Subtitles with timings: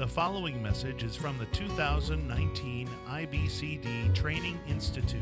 [0.00, 5.20] The following message is from the 2019 IBCD Training Institute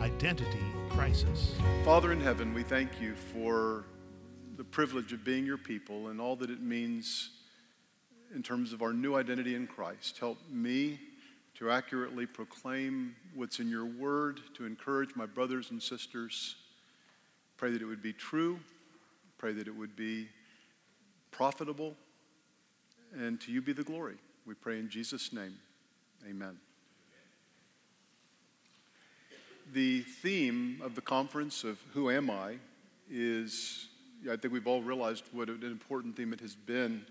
[0.00, 1.56] Identity Crisis.
[1.84, 3.86] Father in heaven, we thank you for
[4.56, 7.30] the privilege of being your people and all that it means
[8.32, 10.18] in terms of our new identity in Christ.
[10.18, 11.00] Help me
[11.54, 16.54] to accurately proclaim what's in your word, to encourage my brothers and sisters.
[17.56, 18.60] Pray that it would be true.
[19.36, 20.28] Pray that it would be
[21.32, 21.96] profitable
[23.18, 24.16] and to you be the glory.
[24.46, 25.54] We pray in Jesus' name.
[26.28, 26.58] Amen.
[29.72, 32.56] The theme of the conference of Who Am I
[33.10, 33.88] is,
[34.30, 37.04] I think we've all realized what an important theme it has been.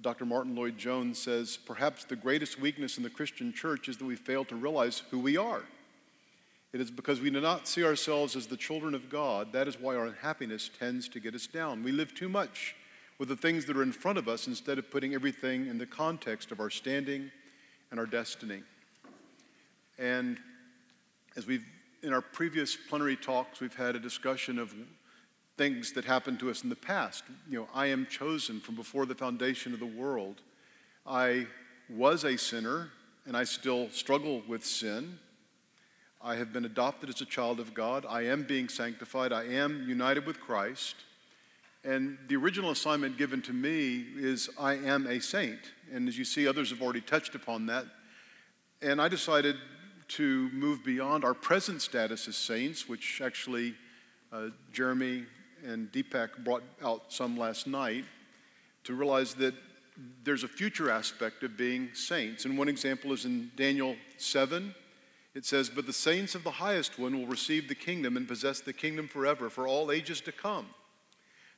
[0.00, 0.24] Dr.
[0.24, 4.44] Martyn Lloyd-Jones says, perhaps the greatest weakness in the Christian church is that we fail
[4.46, 5.62] to realize who we are.
[6.72, 9.52] It is because we do not see ourselves as the children of God.
[9.52, 11.84] That is why our unhappiness tends to get us down.
[11.84, 12.74] We live too much
[13.18, 15.86] with the things that are in front of us instead of putting everything in the
[15.86, 17.30] context of our standing
[17.90, 18.62] and our destiny.
[19.98, 20.38] And
[21.36, 21.64] as we've,
[22.02, 24.74] in our previous plenary talks, we've had a discussion of
[25.56, 27.24] things that happened to us in the past.
[27.48, 30.40] You know, I am chosen from before the foundation of the world.
[31.06, 31.46] I
[31.88, 32.90] was a sinner,
[33.26, 35.18] and I still struggle with sin.
[36.20, 38.04] I have been adopted as a child of God.
[38.08, 39.32] I am being sanctified.
[39.32, 40.96] I am united with Christ.
[41.84, 45.60] And the original assignment given to me is I am a saint.
[45.92, 47.84] And as you see, others have already touched upon that.
[48.80, 49.56] And I decided
[50.08, 53.74] to move beyond our present status as saints, which actually
[54.32, 55.24] uh, Jeremy
[55.64, 58.04] and Deepak brought out some last night,
[58.84, 59.54] to realize that
[60.24, 62.44] there's a future aspect of being saints.
[62.44, 64.74] And one example is in Daniel 7.
[65.34, 68.60] It says, But the saints of the highest one will receive the kingdom and possess
[68.60, 70.66] the kingdom forever for all ages to come.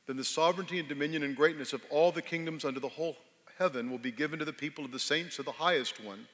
[0.07, 3.17] Then the sovereignty and dominion and greatness of all the kingdoms under the whole
[3.59, 6.27] heaven will be given to the people of the saints of the highest one.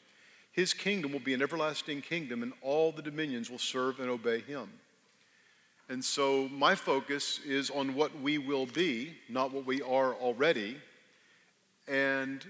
[0.52, 4.40] His kingdom will be an everlasting kingdom, and all the dominions will serve and obey
[4.40, 4.70] him.
[5.90, 10.78] And so my focus is on what we will be, not what we are already.
[11.88, 12.46] And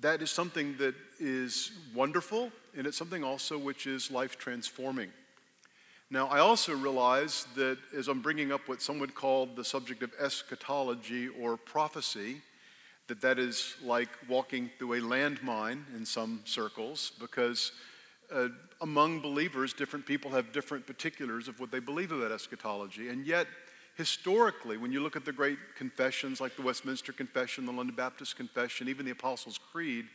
[0.00, 5.10] that is something that is wonderful, and it's something also which is life transforming.
[6.12, 10.02] Now, I also realize that as I'm bringing up what some would call the subject
[10.02, 12.42] of eschatology or prophecy,
[13.06, 17.70] that that is like walking through a landmine in some circles because
[18.32, 18.48] uh,
[18.80, 23.08] among believers, different people have different particulars of what they believe about eschatology.
[23.08, 23.46] And yet,
[23.96, 28.36] historically, when you look at the great confessions like the Westminster Confession, the London Baptist
[28.36, 30.06] Confession, even the Apostles' Creed,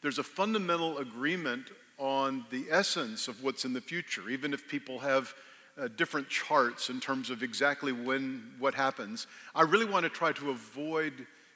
[0.00, 1.66] there's a fundamental agreement
[2.02, 5.32] on the essence of what's in the future, even if people have
[5.80, 9.28] uh, different charts in terms of exactly when what happens.
[9.54, 11.12] I really want to try to avoid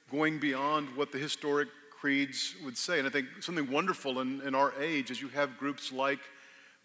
[0.08, 3.00] going beyond what the historic creeds would say.
[3.00, 6.20] And I think something wonderful in, in our age is you have groups like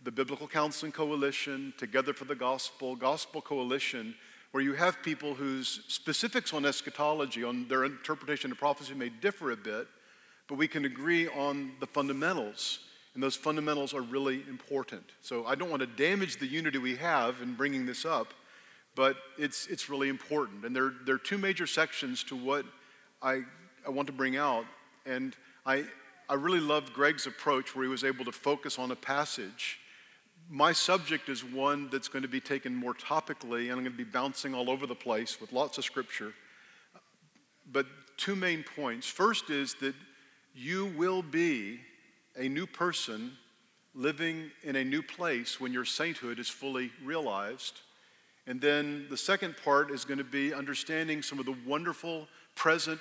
[0.03, 4.15] the Biblical Counseling Coalition, Together for the Gospel, Gospel Coalition,
[4.53, 9.51] where you have people whose specifics on eschatology, on their interpretation of prophecy may differ
[9.51, 9.87] a bit,
[10.47, 12.79] but we can agree on the fundamentals.
[13.13, 15.03] And those fundamentals are really important.
[15.21, 18.33] So I don't want to damage the unity we have in bringing this up,
[18.95, 20.65] but it's, it's really important.
[20.65, 22.65] And there, there are two major sections to what
[23.21, 23.41] I,
[23.85, 24.65] I want to bring out.
[25.05, 25.35] And
[25.65, 25.85] I,
[26.29, 29.79] I really loved Greg's approach where he was able to focus on a passage.
[30.49, 33.91] My subject is one that's going to be taken more topically, and I'm going to
[33.91, 36.33] be bouncing all over the place with lots of scripture.
[37.69, 37.85] But
[38.17, 39.07] two main points.
[39.07, 39.95] First is that
[40.53, 41.79] you will be
[42.41, 43.37] a new person
[43.93, 47.81] living in a new place when your sainthood is fully realized.
[48.47, 52.99] And then the second part is going to be understanding some of the wonderful present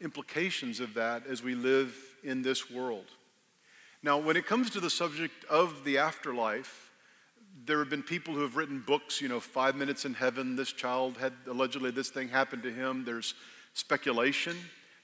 [0.00, 1.94] implications of that as we live
[2.24, 3.04] in this world.
[4.02, 6.90] Now, when it comes to the subject of the afterlife,
[7.66, 10.72] there have been people who have written books, you know, Five Minutes in Heaven, this
[10.72, 13.04] child had allegedly this thing happened to him.
[13.04, 13.34] There's
[13.74, 14.56] speculation.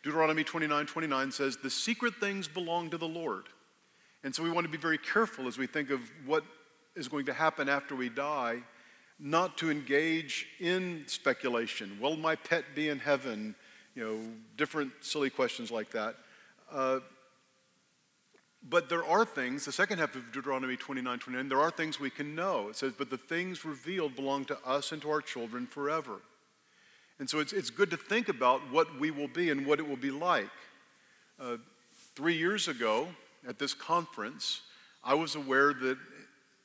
[0.02, 3.46] Deuteronomy 29 29 says, The secret things belong to the Lord.
[4.24, 6.44] And so we want to be very careful as we think of what
[6.96, 8.62] is going to happen after we die,
[9.20, 11.98] not to engage in speculation.
[12.00, 13.54] Will my pet be in heaven?
[13.94, 14.18] You know,
[14.56, 16.16] different silly questions like that.
[16.72, 17.00] Uh,
[18.66, 22.08] but there are things, the second half of Deuteronomy 29 29, there are things we
[22.08, 22.68] can know.
[22.70, 26.22] It says, But the things revealed belong to us and to our children forever.
[27.18, 29.86] And so it's, it's good to think about what we will be and what it
[29.86, 30.48] will be like.
[31.38, 31.58] Uh,
[32.16, 33.08] three years ago,
[33.48, 34.62] at this conference,
[35.02, 35.98] I was aware that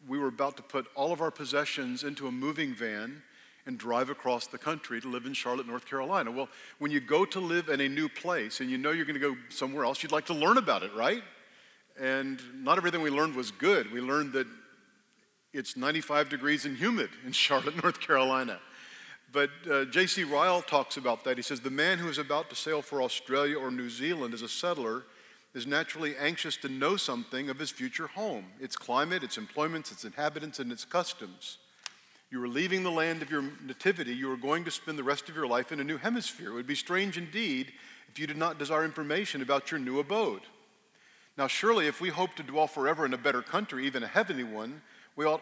[0.07, 3.21] we were about to put all of our possessions into a moving van
[3.65, 6.31] and drive across the country to live in Charlotte, North Carolina.
[6.31, 6.49] Well,
[6.79, 9.35] when you go to live in a new place and you know you're going to
[9.35, 11.21] go somewhere else, you'd like to learn about it, right?
[11.99, 13.91] And not everything we learned was good.
[13.91, 14.47] We learned that
[15.53, 18.59] it's 95 degrees and humid in Charlotte, North Carolina.
[19.31, 20.23] But uh, J.C.
[20.23, 21.37] Ryle talks about that.
[21.37, 24.41] He says, The man who is about to sail for Australia or New Zealand as
[24.41, 25.03] a settler
[25.53, 30.05] is naturally anxious to know something of his future home, its climate, its employments, its
[30.05, 31.57] inhabitants, and its customs.
[32.31, 34.13] You are leaving the land of your nativity.
[34.13, 36.51] You are going to spend the rest of your life in a new hemisphere.
[36.51, 37.71] It would be strange indeed
[38.11, 40.41] if you did not desire information about your new abode.
[41.37, 44.43] Now, surely, if we hope to dwell forever in a better country, even a heavenly
[44.43, 44.81] one,
[45.15, 45.41] we ought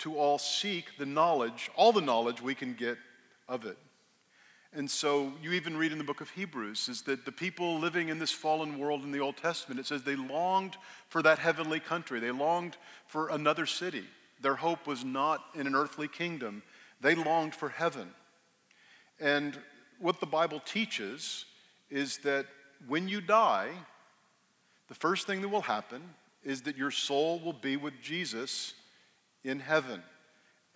[0.00, 2.98] to all seek the knowledge, all the knowledge we can get
[3.48, 3.78] of it.
[4.76, 8.10] And so you even read in the book of Hebrews is that the people living
[8.10, 10.76] in this fallen world in the Old Testament, it says they longed
[11.08, 12.20] for that heavenly country.
[12.20, 12.76] They longed
[13.06, 14.04] for another city.
[14.42, 16.62] Their hope was not in an earthly kingdom.
[17.00, 18.10] They longed for heaven.
[19.18, 19.58] And
[19.98, 21.46] what the Bible teaches
[21.88, 22.44] is that
[22.86, 23.70] when you die,
[24.88, 26.02] the first thing that will happen
[26.44, 28.74] is that your soul will be with Jesus
[29.42, 30.02] in heaven.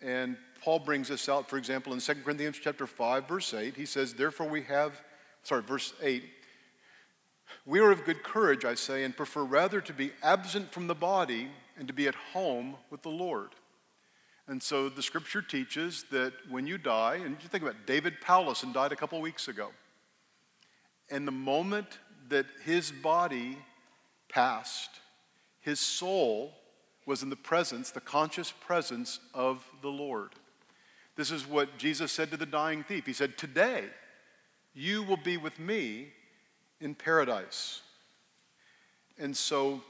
[0.01, 3.77] And Paul brings this out, for example, in 2 Corinthians chapter 5, verse 8.
[3.77, 5.01] He says, Therefore we have,
[5.43, 6.23] sorry, verse 8.
[7.67, 10.95] We are of good courage, I say, and prefer rather to be absent from the
[10.95, 11.49] body
[11.79, 13.51] and to be at home with the Lord.
[14.47, 18.75] And so the scripture teaches that when you die, and you think about David Powlison
[18.75, 19.69] died a couple weeks ago.
[21.11, 21.99] And the moment
[22.29, 23.59] that his body
[24.29, 24.91] passed,
[25.61, 26.53] his soul
[27.07, 30.31] was in the presence, the conscious presence of the Lord.
[31.21, 33.05] This is what Jesus said to the dying thief.
[33.05, 33.85] He said, Today
[34.73, 36.15] you will be with me
[36.81, 37.83] in paradise.
[39.19, 39.83] And so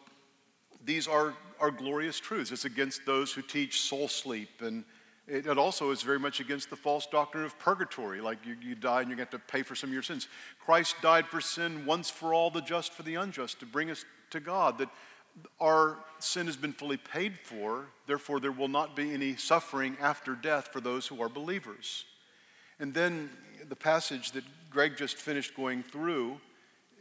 [0.84, 2.50] these are, are glorious truths.
[2.50, 4.60] It's against those who teach soul sleep.
[4.60, 4.82] And
[5.28, 8.74] it, it also is very much against the false doctrine of purgatory, like you, you
[8.74, 10.26] die and you have to pay for some of your sins.
[10.58, 14.04] Christ died for sin once for all, the just for the unjust, to bring us
[14.30, 14.78] to God.
[14.78, 14.88] That
[15.60, 20.34] our sin has been fully paid for, therefore, there will not be any suffering after
[20.34, 22.04] death for those who are believers.
[22.78, 23.30] And then
[23.68, 26.38] the passage that Greg just finished going through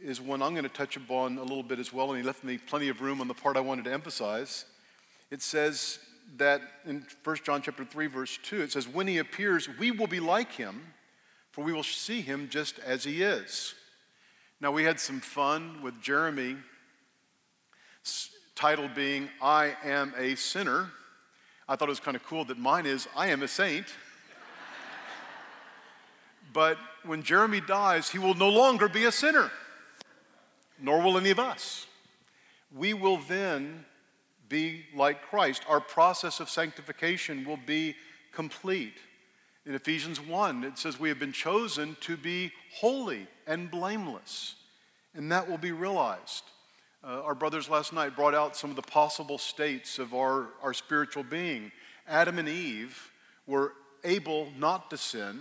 [0.02, 2.44] is one I'm going to touch upon a little bit as well, and he left
[2.44, 4.64] me plenty of room on the part I wanted to emphasize.
[5.30, 5.98] It says
[6.36, 10.06] that in 1 John chapter 3, verse 2, it says, When he appears, we will
[10.06, 10.80] be like him,
[11.52, 13.74] for we will see him just as he is.
[14.60, 16.56] Now, we had some fun with Jeremy
[18.54, 20.90] title being I Am a Sinner.
[21.68, 23.86] I thought it was kind of cool that mine is I Am a Saint.
[26.52, 29.50] but when Jeremy dies, he will no longer be a sinner,
[30.78, 31.86] nor will any of us.
[32.76, 33.84] We will then
[34.48, 35.62] be like Christ.
[35.68, 37.96] Our process of sanctification will be
[38.32, 38.98] complete.
[39.64, 44.56] In Ephesians 1, it says we have been chosen to be holy and blameless,
[45.14, 46.44] and that will be realized.
[47.02, 50.74] Uh, our brothers last night brought out some of the possible states of our, our
[50.74, 51.72] spiritual being.
[52.06, 53.10] Adam and Eve
[53.46, 53.72] were
[54.04, 55.40] able not to sin,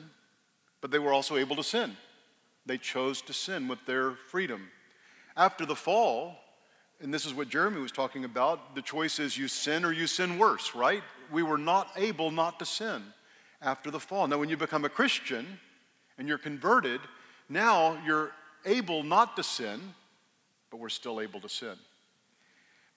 [0.80, 1.98] but they were also able to sin.
[2.66, 4.70] They chose to sin with their freedom.
[5.36, 6.38] After the fall,
[7.02, 10.08] and this is what Jeremy was talking about, the choice is you sin or you
[10.08, 11.04] sin worse, right?
[11.30, 13.04] We were not able not to sin
[13.62, 14.28] after the fall.
[14.28, 15.60] Now, when you become a Christian
[16.18, 17.02] and you're converted,
[17.50, 18.32] now you're
[18.66, 19.82] able not to sin
[20.70, 21.76] but we're still able to sin.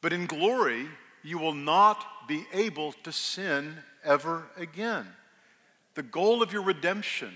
[0.00, 0.87] But in glory,
[1.23, 5.07] you will not be able to sin ever again.
[5.95, 7.33] The goal of your redemption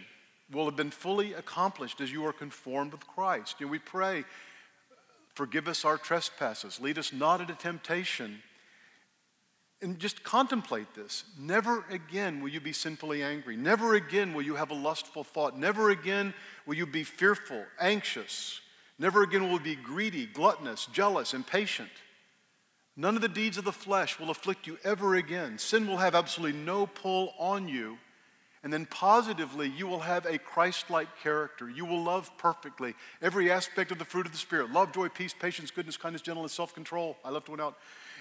[0.51, 3.57] will have been fully accomplished as you are conformed with Christ.
[3.61, 4.25] And we pray,
[5.35, 8.43] forgive us our trespasses, lead us not into temptation.
[9.83, 11.25] And just contemplate this.
[11.39, 13.57] Never again will you be sinfully angry.
[13.59, 15.59] Never again will you have a lustful thought.
[15.59, 16.33] Never again
[16.65, 18.63] will you be fearful, anxious,
[18.99, 21.91] Never again will we be greedy, gluttonous, jealous, impatient.
[22.97, 25.59] None of the deeds of the flesh will afflict you ever again.
[25.59, 27.99] Sin will have absolutely no pull on you.
[28.63, 31.69] And then positively, you will have a Christ like character.
[31.69, 35.35] You will love perfectly every aspect of the fruit of the Spirit love, joy, peace,
[35.39, 37.17] patience, goodness, kindness, gentleness, self control.
[37.25, 37.77] I left one out.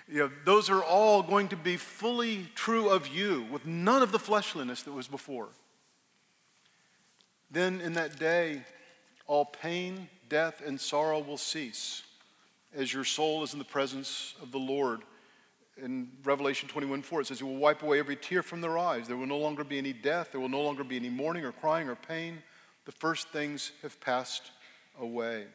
[0.08, 4.12] You know, those are all going to be fully true of you with none of
[4.12, 5.48] the fleshliness that was before.
[7.50, 8.62] Then in that day,
[9.27, 12.03] all pain, death, and sorrow will cease
[12.75, 15.01] as your soul is in the presence of the Lord.
[15.82, 19.08] In Revelation 21 4, it says, He will wipe away every tear from their eyes.
[19.08, 20.32] There will no longer be any death.
[20.32, 22.41] There will no longer be any mourning or crying or pain.
[22.86, 24.51] The first things have passed
[25.00, 25.46] away.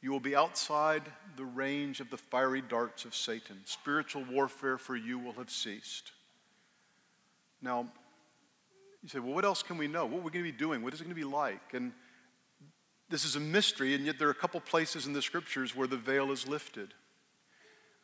[0.00, 1.02] You will be outside
[1.36, 3.60] the range of the fiery darts of Satan.
[3.64, 6.10] Spiritual warfare for you will have ceased.
[7.60, 7.86] Now,
[9.02, 10.06] you say, well, what else can we know?
[10.06, 10.82] What are we going to be doing?
[10.82, 11.74] What is it going to be like?
[11.74, 11.92] And
[13.08, 15.88] this is a mystery, and yet there are a couple places in the scriptures where
[15.88, 16.94] the veil is lifted.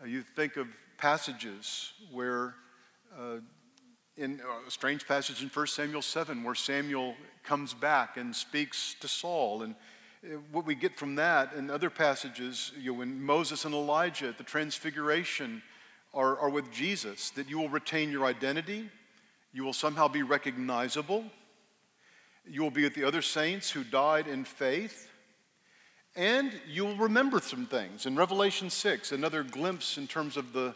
[0.02, 0.66] Uh, you think of
[0.98, 2.54] passages where,
[3.18, 3.36] uh,
[4.16, 7.14] in uh, a strange passage in 1 Samuel 7, where Samuel
[7.44, 9.62] comes back and speaks to Saul.
[9.62, 9.76] And
[10.24, 14.28] uh, what we get from that and other passages, you know, when Moses and Elijah
[14.28, 15.62] at the Transfiguration
[16.12, 18.90] are, are with Jesus, that you will retain your identity,
[19.52, 21.24] you will somehow be recognizable.
[22.46, 25.10] You will be with the other saints who died in faith.
[26.16, 28.06] And you will remember some things.
[28.06, 30.74] In Revelation 6, another glimpse in terms of the,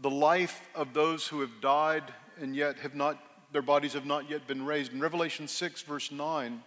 [0.00, 2.04] the life of those who have died
[2.40, 3.18] and yet have not,
[3.52, 4.92] their bodies have not yet been raised.
[4.92, 6.62] In Revelation 6, verse 9,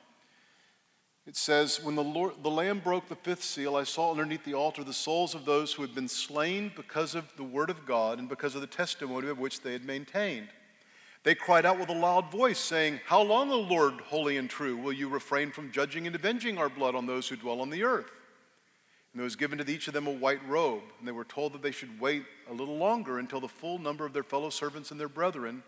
[1.27, 4.55] it says, When the, Lord, the Lamb broke the fifth seal, I saw underneath the
[4.55, 8.19] altar the souls of those who had been slain because of the word of God
[8.19, 10.50] and because of the testimony of which they had maintained.
[11.24, 14.75] They cried out with a loud voice, saying, How long, O Lord, holy and true,
[14.75, 17.84] will you refrain from judging and avenging our blood on those who dwell on the
[17.84, 18.10] earth?
[19.13, 21.54] And there was given to each of them a white robe, and they were told
[21.54, 24.90] that they should wait a little longer until the full number of their fellow servants
[24.90, 25.63] and their brethren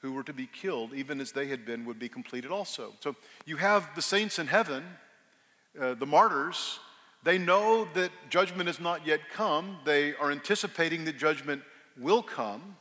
[0.00, 2.92] who were to be killed, even as they had been, would be completed also.
[3.00, 4.84] So you have the saints in heaven,
[5.78, 6.78] uh, the martyrs.
[7.24, 9.78] They know that judgment has not yet come.
[9.84, 11.62] They are anticipating that judgment
[11.98, 12.76] will come.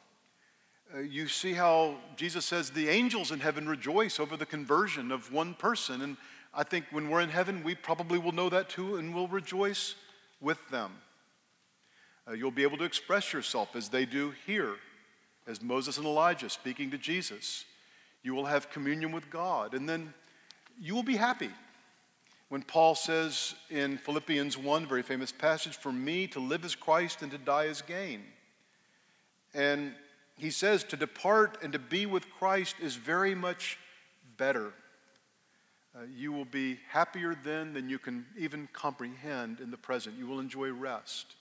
[0.95, 5.33] Uh, you see how Jesus says the angels in heaven rejoice over the conversion of
[5.33, 6.01] one person.
[6.01, 6.15] And
[6.53, 9.95] I think when we're in heaven, we probably will know that too and will rejoice
[10.39, 10.91] with them.
[12.27, 14.75] Uh, you'll be able to express yourself as they do here,
[15.45, 17.65] as Moses and Elijah speaking to Jesus.
[18.23, 20.13] You will have communion with God, and then
[20.79, 21.49] you will be happy.
[22.49, 27.21] When Paul says in Philippians 1, very famous passage, for me to live as Christ
[27.21, 28.23] and to die as gain.
[29.53, 29.93] And
[30.37, 33.77] he says to depart and to be with Christ is very much
[34.37, 34.73] better.
[35.95, 40.15] Uh, you will be happier then than you can even comprehend in the present.
[40.17, 41.35] You will enjoy rest.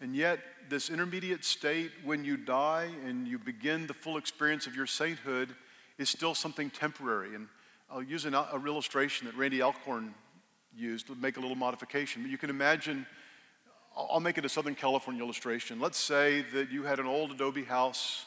[0.00, 4.74] And yet, this intermediate state, when you die and you begin the full experience of
[4.74, 5.54] your sainthood,
[5.98, 7.34] is still something temporary.
[7.34, 7.48] And
[7.90, 10.14] I'll use an, a illustration that Randy Alcorn
[10.76, 12.22] used to make a little modification.
[12.22, 13.06] But you can imagine
[13.96, 15.80] I'll make it a Southern California illustration.
[15.80, 18.26] Let's say that you had an old adobe house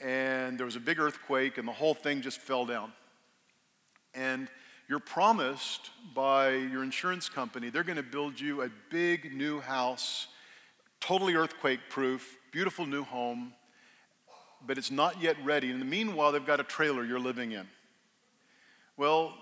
[0.00, 2.92] and there was a big earthquake and the whole thing just fell down.
[4.14, 4.48] And
[4.88, 10.28] you're promised by your insurance company they're going to build you a big new house,
[11.00, 13.52] totally earthquake proof, beautiful new home,
[14.66, 15.70] but it's not yet ready.
[15.70, 17.66] In the meanwhile, they've got a trailer you're living in.
[18.96, 19.34] Well,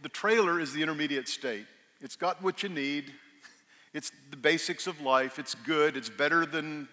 [0.00, 1.66] the trailer is the intermediate state.
[2.00, 3.12] It's got what you need,
[3.94, 5.38] it's the basics of life.
[5.38, 5.96] It's good.
[5.96, 6.88] It's better than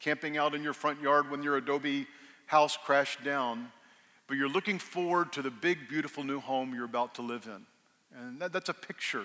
[0.00, 2.06] camping out in your front yard when your adobe
[2.46, 3.70] house crashed down.
[4.26, 7.66] But you're looking forward to the big, beautiful new home you're about to live in.
[8.18, 9.24] And that, that's a picture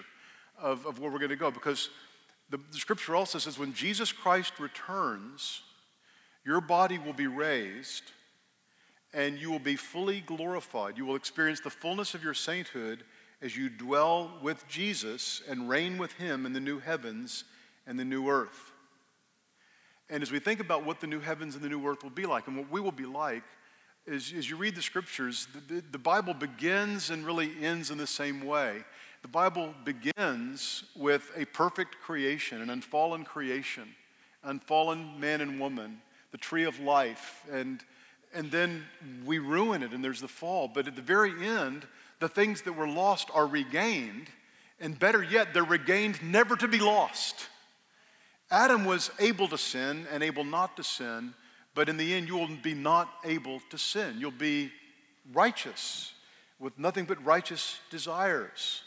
[0.62, 1.90] of, of where we're going to go because
[2.50, 5.62] the, the scripture also says when Jesus Christ returns,
[6.46, 8.04] your body will be raised
[9.14, 10.98] and you will be fully glorified.
[10.98, 13.04] You will experience the fullness of your sainthood
[13.42, 17.44] as you dwell with Jesus and reign with him in the new heavens
[17.86, 18.72] and the new earth.
[20.10, 22.26] And as we think about what the new heavens and the new earth will be
[22.26, 23.44] like and what we will be like,
[24.08, 28.08] as, as you read the scriptures, the, the Bible begins and really ends in the
[28.08, 28.84] same way.
[29.22, 33.90] The Bible begins with a perfect creation, an unfallen creation,
[34.44, 36.02] unfallen man and woman,
[36.32, 37.84] the tree of life, and,
[38.34, 38.86] and then
[39.26, 40.70] we ruin it and there's the fall.
[40.74, 41.86] But at the very end,
[42.20, 44.28] the things that were lost are regained,
[44.80, 47.48] and better yet, they're regained never to be lost.
[48.50, 51.34] Adam was able to sin and able not to sin,
[51.76, 54.16] but in the end, you will be not able to sin.
[54.20, 54.72] You'll be
[55.34, 56.14] righteous
[56.60, 58.84] with nothing but righteous desires.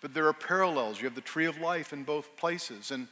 [0.00, 1.00] But there are parallels.
[1.00, 2.90] You have the tree of life in both places.
[2.90, 3.08] And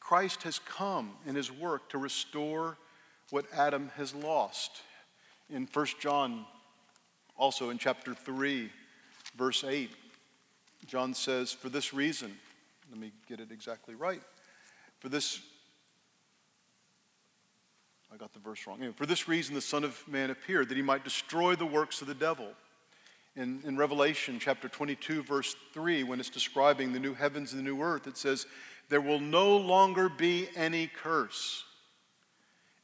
[0.00, 2.78] Christ has come in his work to restore
[3.30, 4.80] what Adam has lost.
[5.50, 6.46] In 1 John
[7.36, 8.70] also in chapter 3,
[9.36, 9.90] verse 8,
[10.86, 12.32] John says, For this reason,
[12.90, 14.22] let me get it exactly right.
[15.00, 15.40] For this,
[18.12, 18.78] I got the verse wrong.
[18.78, 22.00] Anyway, for this reason, the Son of Man appeared, that he might destroy the works
[22.00, 22.48] of the devil.
[23.34, 27.64] In, in Revelation chapter 22, verse 3, when it's describing the new heavens and the
[27.64, 28.46] new earth, it says,
[28.88, 31.65] There will no longer be any curse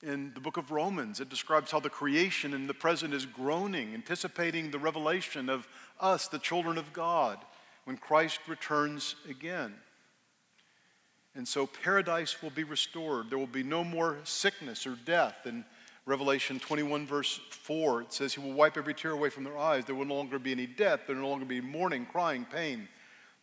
[0.02, 1.20] in the book of Romans.
[1.20, 5.68] It describes how the creation in the present is groaning, anticipating the revelation of
[6.00, 7.38] us, the children of God,
[7.84, 9.74] when Christ returns again.
[11.34, 13.30] And so paradise will be restored.
[13.30, 15.46] There will be no more sickness or death.
[15.46, 15.64] And
[16.04, 19.84] Revelation 21, verse 4, it says, He will wipe every tear away from their eyes.
[19.84, 21.02] There will no longer be any death.
[21.06, 22.88] There will no longer be mourning, crying, pain.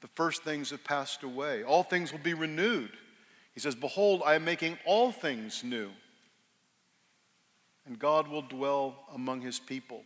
[0.01, 1.63] The first things have passed away.
[1.63, 2.91] All things will be renewed.
[3.53, 5.89] He says, Behold, I am making all things new.
[7.85, 10.03] And God will dwell among his people.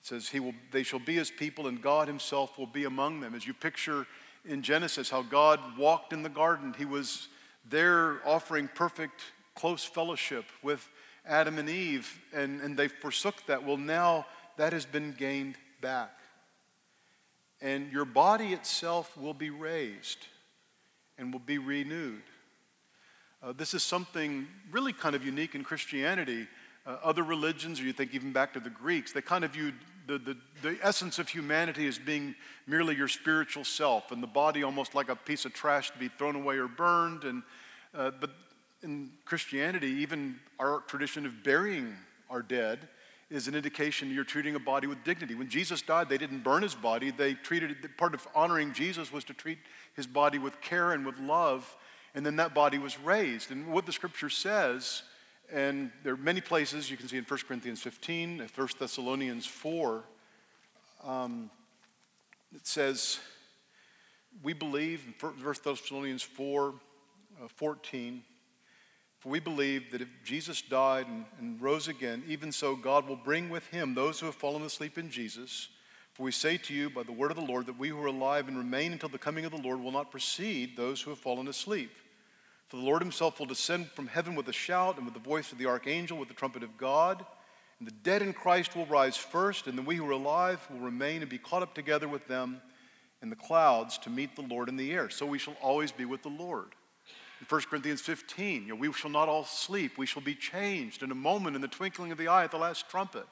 [0.00, 3.20] It says, he will, They shall be his people, and God himself will be among
[3.20, 3.34] them.
[3.34, 4.06] As you picture
[4.44, 7.28] in Genesis how God walked in the garden, he was
[7.68, 9.20] there offering perfect,
[9.54, 10.88] close fellowship with
[11.26, 13.64] Adam and Eve, and, and they forsook that.
[13.64, 16.16] Well, now that has been gained back.
[17.60, 20.26] And your body itself will be raised
[21.18, 22.22] and will be renewed.
[23.42, 26.46] Uh, this is something really kind of unique in Christianity.
[26.86, 29.74] Uh, other religions, or you think even back to the Greeks, they kind of viewed
[30.06, 32.34] the, the, the essence of humanity as being
[32.66, 36.08] merely your spiritual self, and the body almost like a piece of trash to be
[36.08, 37.24] thrown away or burned.
[37.24, 37.42] And,
[37.94, 38.30] uh, but
[38.82, 41.94] in Christianity, even our tradition of burying
[42.28, 42.88] our dead
[43.30, 45.34] is an indication you're treating a body with dignity.
[45.34, 47.10] When Jesus died, they didn't burn his body.
[47.10, 49.58] They treated it, part of honoring Jesus was to treat
[49.94, 51.76] his body with care and with love,
[52.14, 53.50] and then that body was raised.
[53.50, 55.02] And what the scripture says,
[55.52, 60.04] and there are many places you can see in 1 Corinthians 15, 1 Thessalonians 4,
[61.04, 61.50] um,
[62.54, 63.20] it says,
[64.42, 66.74] we believe in 1 Thessalonians 4,
[67.42, 68.22] uh, 14,
[69.18, 73.16] for we believe that if Jesus died and, and, rose again, even so God will
[73.16, 75.68] bring with him those who have fallen asleep in Jesus.
[76.20, 78.08] For we say to you by the word of the Lord that we who are
[78.08, 81.18] alive and remain until the coming of the Lord will not precede those who have
[81.18, 81.90] fallen asleep.
[82.68, 85.50] For the Lord himself will descend from heaven with a shout and with the voice
[85.50, 87.24] of the archangel, with the trumpet of God.
[87.78, 90.80] And the dead in Christ will rise first, and then we who are alive will
[90.80, 92.60] remain and be caught up together with them
[93.22, 95.08] in the clouds to meet the Lord in the air.
[95.08, 96.74] So we shall always be with the Lord.
[97.40, 99.96] In 1 Corinthians 15, you know, we shall not all sleep.
[99.96, 102.58] We shall be changed in a moment, in the twinkling of the eye at the
[102.58, 103.24] last trumpet.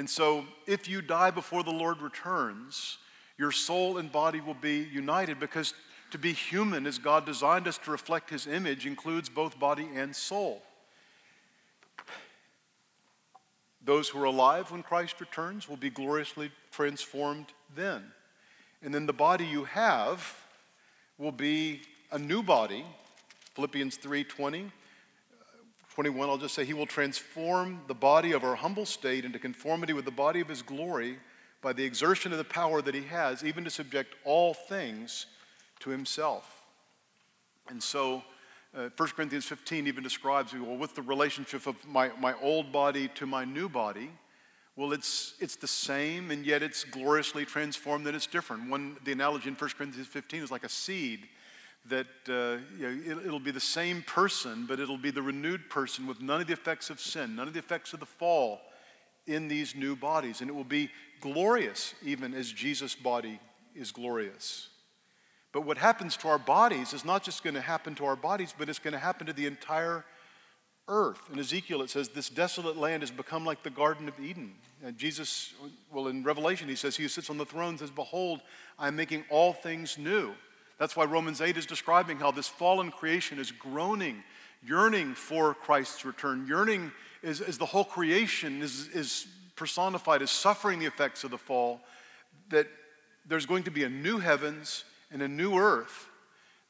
[0.00, 2.96] And so, if you die before the Lord returns,
[3.36, 5.74] your soul and body will be united because
[6.12, 10.16] to be human, as God designed us to reflect His image, includes both body and
[10.16, 10.62] soul.
[13.84, 18.02] Those who are alive when Christ returns will be gloriously transformed then.
[18.82, 20.34] And then the body you have
[21.18, 22.86] will be a new body
[23.54, 24.72] Philippians 3:20.
[25.94, 29.92] 21, I'll just say, He will transform the body of our humble state into conformity
[29.92, 31.18] with the body of His glory
[31.62, 35.26] by the exertion of the power that He has, even to subject all things
[35.80, 36.62] to Himself.
[37.68, 38.22] And so,
[38.74, 43.08] uh, 1 Corinthians 15 even describes, well, with the relationship of my, my old body
[43.16, 44.10] to my new body,
[44.76, 48.70] well, it's, it's the same, and yet it's gloriously transformed and it's different.
[48.70, 51.28] One, the analogy in 1 Corinthians 15 is like a seed
[51.86, 55.70] that uh, you know, it, will be the same person, but it'll be the renewed
[55.70, 58.60] person with none of the effects of sin, none of the effects of the fall
[59.26, 60.40] in these new bodies.
[60.40, 60.90] And it will be
[61.20, 63.40] glorious, even as Jesus' body
[63.74, 64.68] is glorious.
[65.52, 68.54] But what happens to our bodies is not just going to happen to our bodies,
[68.56, 70.04] but it's going to happen to the entire
[70.86, 71.20] earth.
[71.32, 74.54] In Ezekiel, it says, This desolate land has become like the Garden of Eden.
[74.84, 75.54] And Jesus,
[75.92, 78.40] well, in Revelation, he says, He who sits on the throne says, Behold,
[78.78, 80.32] I am making all things new.
[80.80, 84.24] That's why Romans 8 is describing how this fallen creation is groaning,
[84.66, 86.90] yearning for Christ's return, yearning
[87.22, 91.82] is, as the whole creation is, is personified as suffering the effects of the fall,
[92.48, 92.66] that
[93.26, 96.08] there's going to be a new heavens and a new earth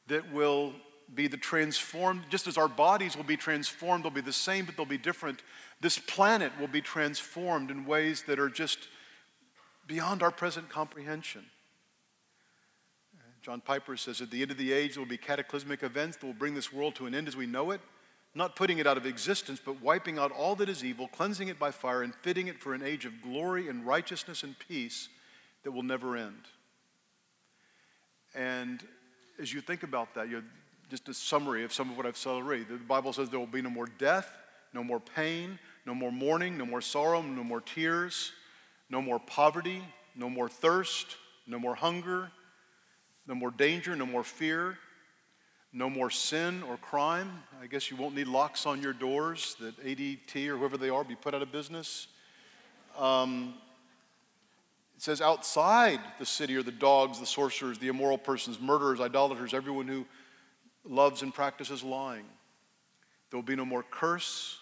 [0.07, 0.73] that will
[1.15, 4.75] be the transformed, just as our bodies will be transformed, they'll be the same, but
[4.75, 5.41] they'll be different.
[5.79, 8.89] This planet will be transformed in ways that are just
[9.87, 11.45] beyond our present comprehension.
[13.41, 16.25] John Piper says, at the end of the age, there will be cataclysmic events that
[16.25, 17.81] will bring this world to an end as we know it,
[18.35, 21.57] not putting it out of existence, but wiping out all that is evil, cleansing it
[21.57, 25.09] by fire, and fitting it for an age of glory and righteousness and peace
[25.63, 26.43] that will never end.
[28.35, 28.85] And
[29.41, 30.43] as you think about that, you
[30.89, 32.63] just a summary of some of what I've said already.
[32.63, 34.37] The Bible says there will be no more death,
[34.73, 38.33] no more pain, no more mourning, no more sorrow, no more tears,
[38.89, 39.81] no more poverty,
[40.15, 41.15] no more thirst,
[41.47, 42.29] no more hunger
[43.27, 44.77] no more danger, no more fear,
[45.73, 47.43] no more sin or crime.
[47.61, 51.03] I guess you won't need locks on your doors that ADT or whoever they are
[51.03, 52.07] be put out of business.
[52.97, 53.53] Um,
[54.95, 59.53] it says outside the city are the dogs, the sorcerers, the immoral persons, murderers, idolaters,
[59.53, 60.05] everyone who
[60.83, 62.25] loves and practices lying.
[63.29, 64.59] There will be no more curse,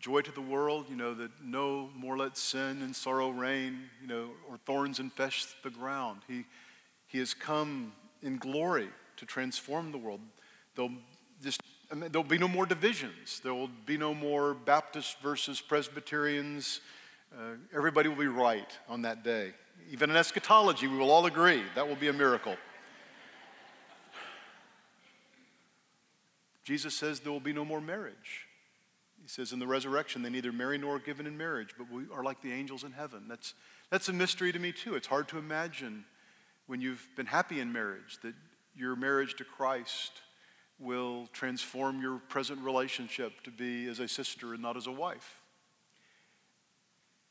[0.00, 4.08] joy to the world, you know, that no more let sin and sorrow reign, you
[4.08, 6.22] know, or thorns infest the ground.
[6.26, 6.44] He,
[7.06, 7.92] he has come
[8.22, 10.20] in glory to transform the world.
[10.74, 10.92] There'll
[11.42, 13.40] just there'll be no more divisions.
[13.42, 16.80] There will be no more Baptists versus Presbyterians.
[17.32, 19.52] Uh, everybody will be right on that day.
[19.90, 21.62] Even in eschatology, we will all agree.
[21.74, 22.56] That will be a miracle.
[26.64, 28.46] Jesus says there will be no more marriage.
[29.22, 32.04] He says in the resurrection, they neither marry nor are given in marriage, but we
[32.12, 33.24] are like the angels in heaven.
[33.28, 33.54] That's,
[33.90, 34.96] that's a mystery to me, too.
[34.96, 36.04] It's hard to imagine
[36.66, 38.34] when you've been happy in marriage that
[38.76, 40.12] your marriage to Christ
[40.78, 45.40] will transform your present relationship to be as a sister and not as a wife.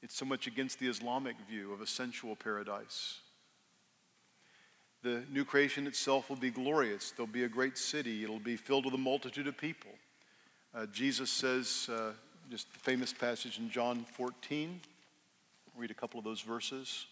[0.01, 3.19] It's so much against the Islamic view of a sensual paradise.
[5.03, 7.11] The new creation itself will be glorious.
[7.11, 8.23] There'll be a great city.
[8.23, 9.91] It'll be filled with a multitude of people.
[10.73, 12.11] Uh, Jesus says, uh,
[12.49, 14.81] just the famous passage in John 14,
[15.77, 17.05] read a couple of those verses.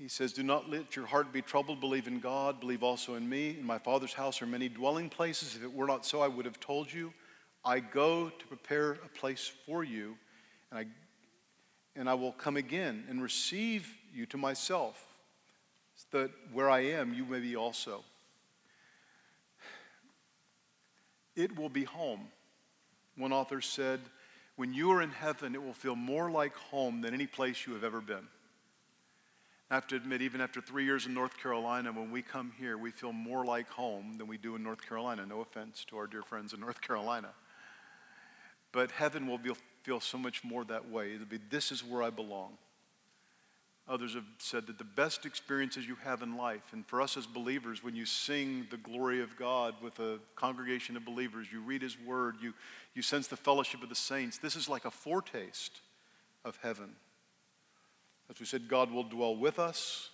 [0.00, 1.78] He says, Do not let your heart be troubled.
[1.78, 2.58] Believe in God.
[2.58, 3.50] Believe also in me.
[3.58, 5.56] In my Father's house are many dwelling places.
[5.56, 7.12] If it were not so, I would have told you.
[7.66, 10.16] I go to prepare a place for you,
[10.70, 10.86] and I,
[12.00, 15.04] and I will come again and receive you to myself,
[15.96, 18.02] so that where I am, you may be also.
[21.36, 22.28] It will be home.
[23.18, 24.00] One author said,
[24.56, 27.74] When you are in heaven, it will feel more like home than any place you
[27.74, 28.26] have ever been.
[29.70, 32.76] I have to admit, even after three years in North Carolina, when we come here,
[32.76, 35.24] we feel more like home than we do in North Carolina.
[35.24, 37.28] No offense to our dear friends in North Carolina.
[38.72, 39.52] But heaven will be,
[39.84, 41.14] feel so much more that way.
[41.14, 42.58] It'll be, this is where I belong.
[43.88, 47.26] Others have said that the best experiences you have in life, and for us as
[47.26, 51.82] believers, when you sing the glory of God with a congregation of believers, you read
[51.82, 52.54] His Word, you,
[52.94, 55.80] you sense the fellowship of the saints, this is like a foretaste
[56.44, 56.90] of heaven.
[58.30, 60.10] As we said, God will dwell with us.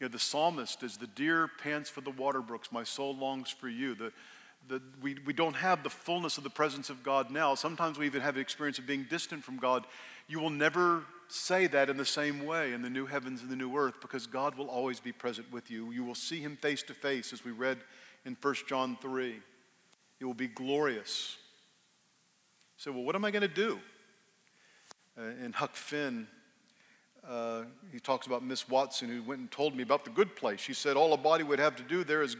[0.00, 3.50] You know, the psalmist, as the deer pants for the water brooks, my soul longs
[3.50, 3.94] for you.
[3.94, 4.12] The,
[4.68, 7.54] the, we, we don't have the fullness of the presence of God now.
[7.54, 9.86] Sometimes we even have the experience of being distant from God.
[10.26, 13.56] You will never say that in the same way in the new heavens and the
[13.56, 15.92] new earth because God will always be present with you.
[15.92, 17.78] You will see him face to face, as we read
[18.24, 19.36] in 1 John 3.
[20.18, 21.36] It will be glorious.
[22.76, 23.78] So, well, what am I going to do?
[25.18, 26.26] Uh, in Huck Finn,
[27.28, 30.60] uh, he talks about Miss Watson, who went and told me about the good place.
[30.60, 32.36] She said all a body would have to do there is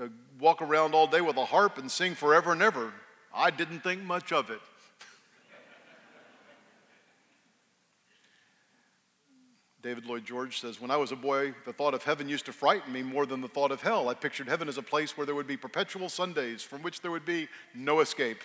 [0.00, 2.92] uh, walk around all day with a harp and sing forever and ever.
[3.34, 4.60] I didn't think much of it.
[9.82, 12.52] David Lloyd George says, When I was a boy, the thought of heaven used to
[12.52, 14.08] frighten me more than the thought of hell.
[14.08, 17.10] I pictured heaven as a place where there would be perpetual Sundays from which there
[17.10, 18.38] would be no escape.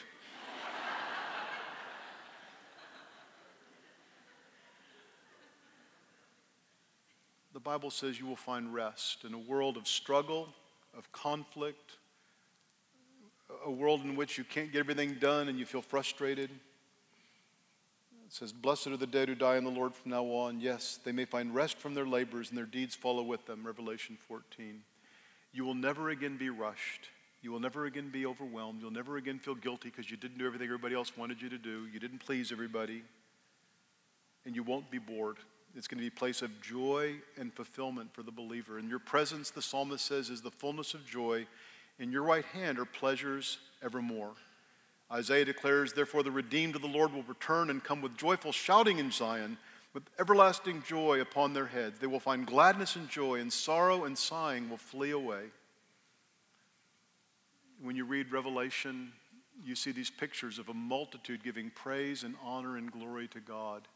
[7.64, 10.50] Bible says you will find rest in a world of struggle,
[10.98, 11.98] of conflict,
[13.66, 16.50] a world in which you can't get everything done and you feel frustrated.
[16.50, 20.60] It says, Blessed are the dead who die in the Lord from now on.
[20.60, 23.66] Yes, they may find rest from their labors and their deeds follow with them.
[23.66, 24.82] Revelation 14.
[25.54, 27.10] You will never again be rushed.
[27.42, 28.82] You will never again be overwhelmed.
[28.82, 31.58] You'll never again feel guilty because you didn't do everything everybody else wanted you to
[31.58, 31.86] do.
[31.94, 33.04] You didn't please everybody.
[34.46, 35.38] And you won't be bored.
[35.76, 38.78] It's going to be a place of joy and fulfillment for the believer.
[38.78, 41.48] In your presence, the psalmist says, is the fullness of joy.
[42.00, 44.34] In your right hand are pleasures evermore.
[45.12, 49.00] Isaiah declares, Therefore, the redeemed of the Lord will return and come with joyful shouting
[49.00, 49.58] in Zion,
[49.94, 52.00] with everlasting joy upon their heads.
[52.00, 55.46] They will find gladness and joy, and sorrow and sighing will flee away.
[57.82, 59.12] When you read Revelation,
[59.66, 63.88] you see these pictures of a multitude giving praise and honor and glory to God.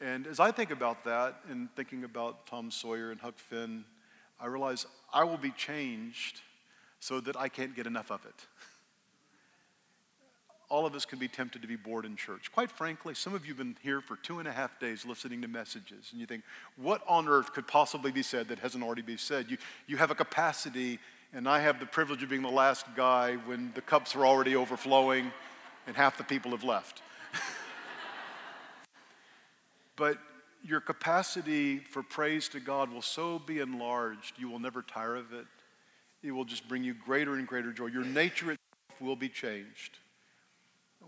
[0.00, 3.84] And as I think about that and thinking about Tom Sawyer and Huck Finn,
[4.40, 6.40] I realize I will be changed
[7.00, 8.46] so that I can't get enough of it.
[10.68, 12.52] All of us can be tempted to be bored in church.
[12.52, 15.40] Quite frankly, some of you have been here for two and a half days listening
[15.42, 16.44] to messages, and you think,
[16.76, 19.50] what on earth could possibly be said that hasn't already been said?
[19.50, 19.56] You,
[19.86, 20.98] you have a capacity,
[21.32, 24.56] and I have the privilege of being the last guy when the cups are already
[24.56, 25.32] overflowing
[25.86, 27.02] and half the people have left.
[29.98, 30.18] But
[30.64, 35.32] your capacity for praise to God will so be enlarged, you will never tire of
[35.32, 35.46] it.
[36.22, 37.86] It will just bring you greater and greater joy.
[37.86, 39.98] Your nature itself will be changed.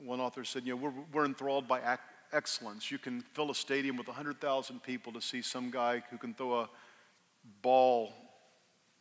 [0.05, 2.01] One author said, You know, we're, we're enthralled by ac-
[2.33, 2.91] excellence.
[2.91, 6.61] You can fill a stadium with 100,000 people to see some guy who can throw
[6.61, 6.71] a
[7.63, 8.13] ball,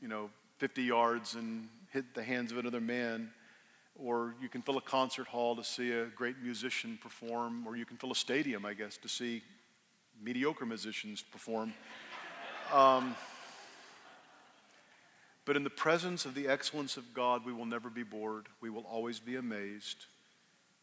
[0.02, 3.32] you know, 50 yards and hit the hands of another man.
[3.95, 7.67] Or you can fill a concert hall to see a great musician perform.
[7.67, 9.43] Or you can fill a stadium, I guess, to see
[10.21, 11.73] mediocre musicians perform.
[12.73, 13.15] Um,
[15.49, 18.45] But in the presence of the excellence of God, we will never be bored.
[18.62, 20.05] We will always be amazed.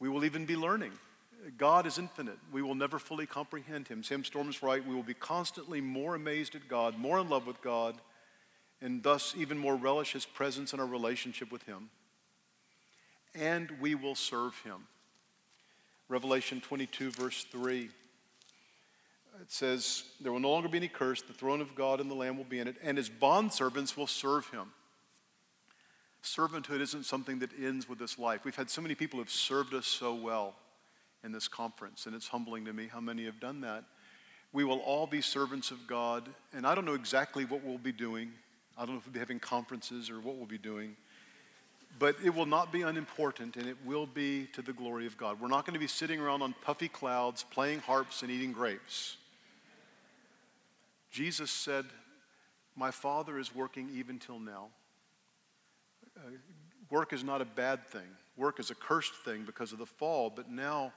[0.00, 0.90] We will even be learning.
[1.56, 2.38] God is infinite.
[2.50, 4.02] We will never fully comprehend him.
[4.02, 4.84] Sam Storm's right.
[4.84, 7.94] We will be constantly more amazed at God, more in love with God,
[8.82, 11.90] and thus even more relish his presence in our relationship with him.
[13.36, 14.88] And we will serve him.
[16.08, 17.88] Revelation 22, verse 3.
[19.40, 21.22] It says, There will no longer be any curse.
[21.22, 24.06] The throne of God and the Lamb will be in it, and his bondservants will
[24.06, 24.72] serve him.
[26.22, 28.44] Servanthood isn't something that ends with this life.
[28.44, 30.54] We've had so many people who have served us so well
[31.22, 33.84] in this conference, and it's humbling to me how many have done that.
[34.52, 37.92] We will all be servants of God, and I don't know exactly what we'll be
[37.92, 38.32] doing.
[38.76, 40.96] I don't know if we'll be having conferences or what we'll be doing,
[41.98, 45.40] but it will not be unimportant, and it will be to the glory of God.
[45.40, 49.16] We're not going to be sitting around on puffy clouds, playing harps, and eating grapes.
[51.10, 51.86] Jesus said,
[52.74, 54.68] My Father is working even till now.
[56.16, 56.30] Uh,
[56.90, 58.08] work is not a bad thing.
[58.36, 60.92] Work is a cursed thing because of the fall, but now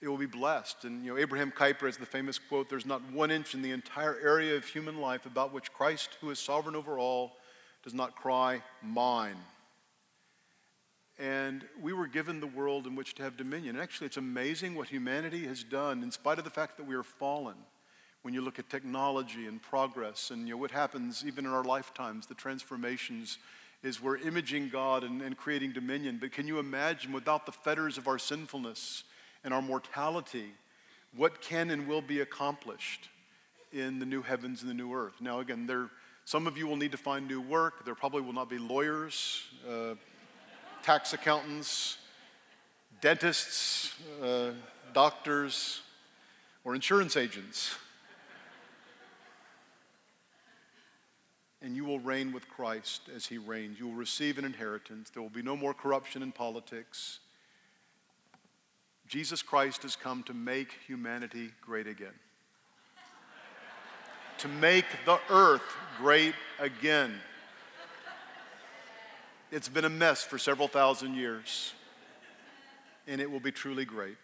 [0.00, 0.84] it will be blessed.
[0.84, 3.70] And you know, Abraham Kuyper has the famous quote, there's not one inch in the
[3.70, 7.36] entire area of human life about which Christ, who is sovereign over all,
[7.82, 9.36] does not cry, mine.
[11.18, 13.76] And we were given the world in which to have dominion.
[13.76, 16.94] And actually, it's amazing what humanity has done, in spite of the fact that we
[16.96, 17.54] are fallen.
[18.24, 21.62] When you look at technology and progress, and you know, what happens even in our
[21.62, 23.36] lifetimes, the transformations
[23.82, 26.16] is we're imaging God and, and creating dominion.
[26.18, 29.04] But can you imagine, without the fetters of our sinfulness
[29.44, 30.54] and our mortality,
[31.14, 33.10] what can and will be accomplished
[33.74, 35.20] in the new heavens and the new earth?
[35.20, 35.90] Now, again, there,
[36.24, 37.84] some of you will need to find new work.
[37.84, 39.96] There probably will not be lawyers, uh,
[40.82, 41.98] tax accountants,
[43.02, 44.52] dentists, uh,
[44.94, 45.82] doctors,
[46.64, 47.76] or insurance agents.
[51.64, 53.80] And you will reign with Christ as he reigns.
[53.80, 55.08] You will receive an inheritance.
[55.08, 57.20] There will be no more corruption in politics.
[59.08, 62.12] Jesus Christ has come to make humanity great again,
[64.38, 65.62] to make the earth
[65.96, 67.14] great again.
[69.50, 71.72] It's been a mess for several thousand years,
[73.06, 74.16] and it will be truly great.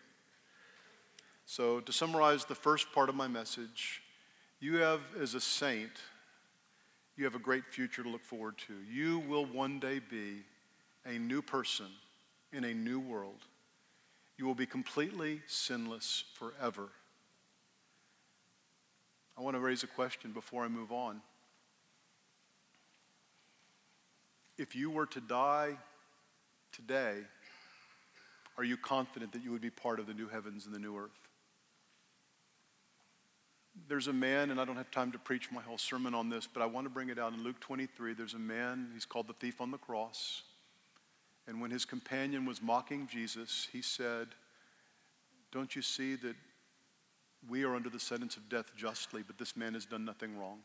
[1.46, 4.02] So, to summarize the first part of my message,
[4.60, 5.92] you have, as a saint,
[7.16, 8.74] you have a great future to look forward to.
[8.90, 10.42] You will one day be
[11.04, 11.86] a new person
[12.52, 13.44] in a new world.
[14.38, 16.88] You will be completely sinless forever.
[19.36, 21.20] I want to raise a question before I move on.
[24.58, 25.76] If you were to die
[26.72, 27.18] today,
[28.58, 30.96] are you confident that you would be part of the new heavens and the new
[30.96, 31.19] earth?
[33.88, 36.46] There's a man, and I don't have time to preach my whole sermon on this,
[36.46, 38.14] but I want to bring it out in Luke 23.
[38.14, 40.42] There's a man, he's called the thief on the cross.
[41.46, 44.28] And when his companion was mocking Jesus, he said,
[45.50, 46.36] Don't you see that
[47.48, 50.60] we are under the sentence of death justly, but this man has done nothing wrong?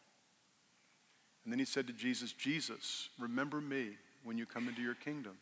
[1.44, 3.92] And then he said to Jesus, Jesus, remember me
[4.24, 5.38] when you come into your kingdom.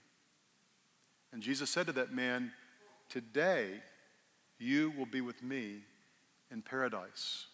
[1.32, 2.52] And Jesus said to that man,
[3.10, 3.82] Today
[4.60, 5.80] you will be with me
[6.52, 7.48] in paradise.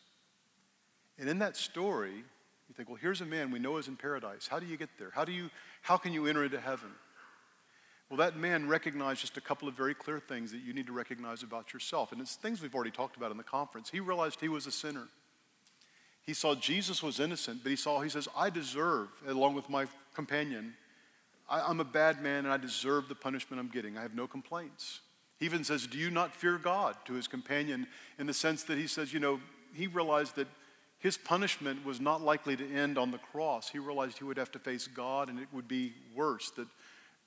[1.20, 4.48] And in that story, you think, well, here's a man we know is in paradise.
[4.48, 5.12] How do you get there?
[5.14, 5.50] How, do you,
[5.82, 6.92] how can you enter into heaven?
[8.10, 10.94] Well, that man recognized just a couple of very clear things that you need to
[10.94, 12.12] recognize about yourself.
[12.12, 13.90] And it's things we've already talked about in the conference.
[13.90, 15.08] He realized he was a sinner.
[16.26, 19.86] He saw Jesus was innocent, but he saw, he says, I deserve, along with my
[20.14, 20.74] companion,
[21.50, 23.98] I, am a bad man and I deserve the punishment I'm getting.
[23.98, 25.02] I have no complaints.
[25.40, 27.88] He even says, Do you not fear God to his companion
[28.20, 29.40] in the sense that he says, you know,
[29.74, 30.48] he realized that
[31.00, 33.70] his punishment was not likely to end on the cross.
[33.70, 36.52] He realized he would have to face God and it would be worse.
[36.52, 36.68] That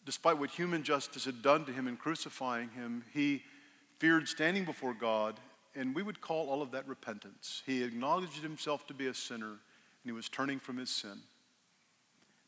[0.05, 3.43] despite what human justice had done to him in crucifying him, he
[3.99, 5.41] feared standing before God,
[5.75, 7.63] and we would call all of that repentance.
[7.65, 9.47] He acknowledged himself to be a sinner
[10.03, 11.21] and he was turning from his sin.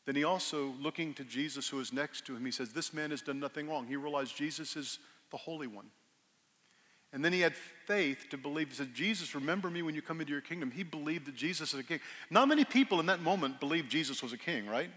[0.05, 3.09] Then he also, looking to Jesus who is next to him, he says, This man
[3.09, 3.87] has done nothing wrong.
[3.87, 4.99] He realized Jesus is
[5.31, 5.87] the Holy One.
[7.15, 8.67] And then he had faith to believe.
[8.67, 10.69] He said, Jesus, remember me when you come into your kingdom.
[10.69, 12.01] He believed that Jesus is a king.
[12.29, 14.89] Not many people in that moment believed Jesus was a king, right?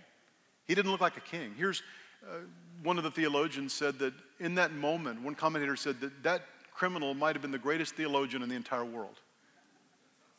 [0.66, 1.54] He didn't look like a king.
[1.56, 1.80] Here's
[2.28, 2.38] uh,
[2.82, 6.42] one of the theologians said that in that moment, one commentator said that that
[6.74, 9.20] criminal might have been the greatest theologian in the entire world.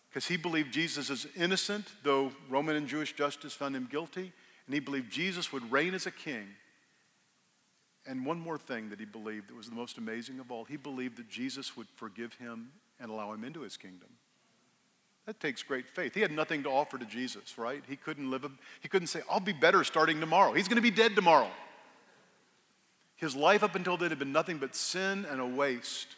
[0.10, 4.34] Because he believed Jesus is innocent, though Roman and Jewish justice found him guilty,
[4.66, 6.46] and he believed Jesus would reign as a king
[8.10, 10.78] and one more thing that he believed that was the most amazing of all he
[10.78, 14.10] believed that Jesus would forgive him and allow him into his kingdom.
[15.28, 16.16] That takes great faith.
[16.16, 17.84] He had nothing to offer to Jesus, right?
[17.88, 20.54] He couldn't live, a, he couldn't say, I'll be better starting tomorrow.
[20.54, 21.52] He's going to be dead tomorrow.
[23.16, 26.16] His life up until then had been nothing but sin and a waste.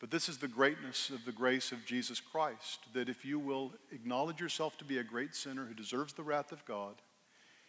[0.00, 3.72] But this is the greatness of the grace of Jesus Christ that if you will
[3.92, 6.94] acknowledge yourself to be a great sinner who deserves the wrath of God,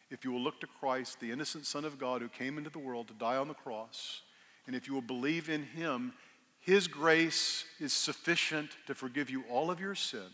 [0.10, 2.80] if you will look to Christ, the innocent Son of God who came into the
[2.80, 4.22] world to die on the cross,
[4.66, 6.14] and if you will believe in him,
[6.60, 10.30] his grace is sufficient to forgive you all of your sin,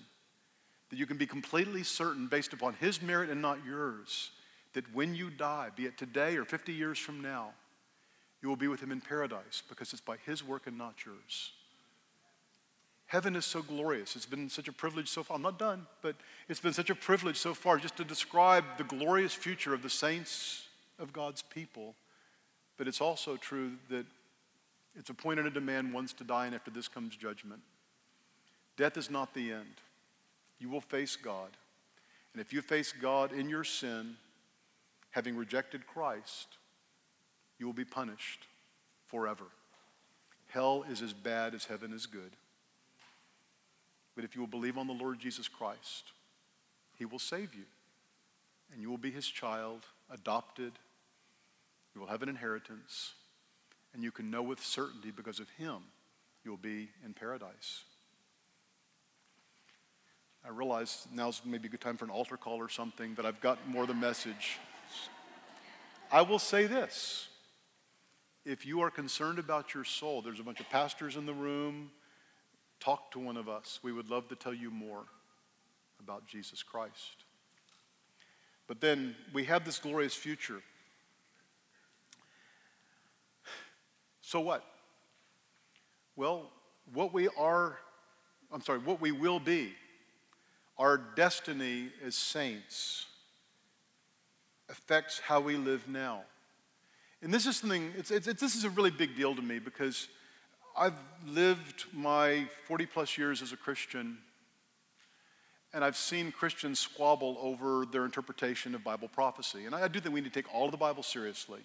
[0.90, 4.32] that you can be completely certain, based upon his merit and not yours,
[4.74, 7.52] that when you die, be it today or 50 years from now,
[8.42, 11.54] you will be with him in paradise because it's by his work and not yours.
[13.08, 14.16] Heaven is so glorious.
[14.16, 15.36] It's been such a privilege so far.
[15.36, 16.16] I'm not done, but
[16.50, 19.90] it's been such a privilege so far just to describe the glorious future of the
[19.90, 21.94] saints of God's people.
[22.78, 24.06] But it's also true that
[24.98, 27.62] it's appointed unto man once to die, and after this comes judgment.
[28.78, 29.82] Death is not the end.
[30.60, 31.50] You will face God.
[32.34, 34.16] And if you face God in your sin,
[35.12, 36.58] having rejected Christ,
[37.60, 38.48] you will be punished
[39.08, 39.46] forever.
[40.50, 42.32] Hell is as bad as heaven is good.
[44.16, 46.12] But if you will believe on the Lord Jesus Christ,
[46.98, 47.66] he will save you.
[48.72, 50.74] And you will be his child, adopted.
[51.94, 53.14] You will have an inheritance.
[53.94, 55.78] And you can know with certainty because of him,
[56.44, 57.84] you will be in paradise.
[60.46, 63.42] I realize now's maybe a good time for an altar call or something, but I've
[63.42, 64.60] got more of the message.
[66.12, 67.28] I will say this.
[68.46, 71.90] If you are concerned about your soul, there's a bunch of pastors in the room,
[72.80, 73.80] talk to one of us.
[73.84, 75.04] We would love to tell you more
[76.00, 77.26] about Jesus Christ.
[78.68, 80.62] But then we have this glorious future.
[84.22, 84.64] So what?
[86.16, 86.50] Well,
[86.94, 87.78] what we are,
[88.52, 89.74] I'm sorry, what we will be,
[90.78, 93.06] our destiny as saints
[94.70, 96.24] affects how we live now.
[97.22, 99.60] And this is something, it's, it's, it's, this is a really big deal to me
[99.60, 100.08] because
[100.78, 104.18] I've lived my 40 plus years as a Christian,
[105.74, 109.66] and I've seen Christians squabble over their interpretation of Bible prophecy.
[109.66, 111.62] And I do think we need to take all of the Bible seriously.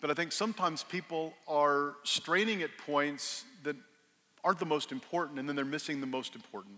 [0.00, 3.76] But I think sometimes people are straining at points that
[4.42, 6.76] aren't the most important, and then they're missing the most important.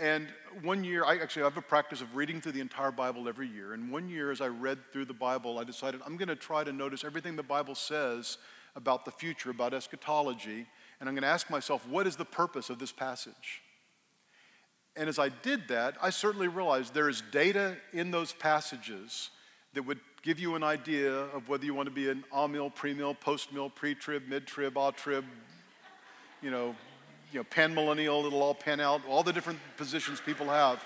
[0.00, 0.26] And
[0.62, 3.72] one year, I actually have a practice of reading through the entire Bible every year.
[3.72, 6.64] And one year, as I read through the Bible, I decided I'm going to try
[6.64, 8.38] to notice everything the Bible says
[8.76, 10.66] about the future, about eschatology,
[11.00, 13.62] and I'm going to ask myself, what is the purpose of this passage?
[14.94, 19.30] And as I did that, I certainly realized there is data in those passages
[19.74, 23.18] that would give you an idea of whether you want to be an amill, premill,
[23.18, 25.24] post-mill, pre-trib, mid-trib, all-trib,
[26.42, 26.74] you know,
[27.32, 30.82] you know, pan-millennial, it'll all pan out, all the different positions people have.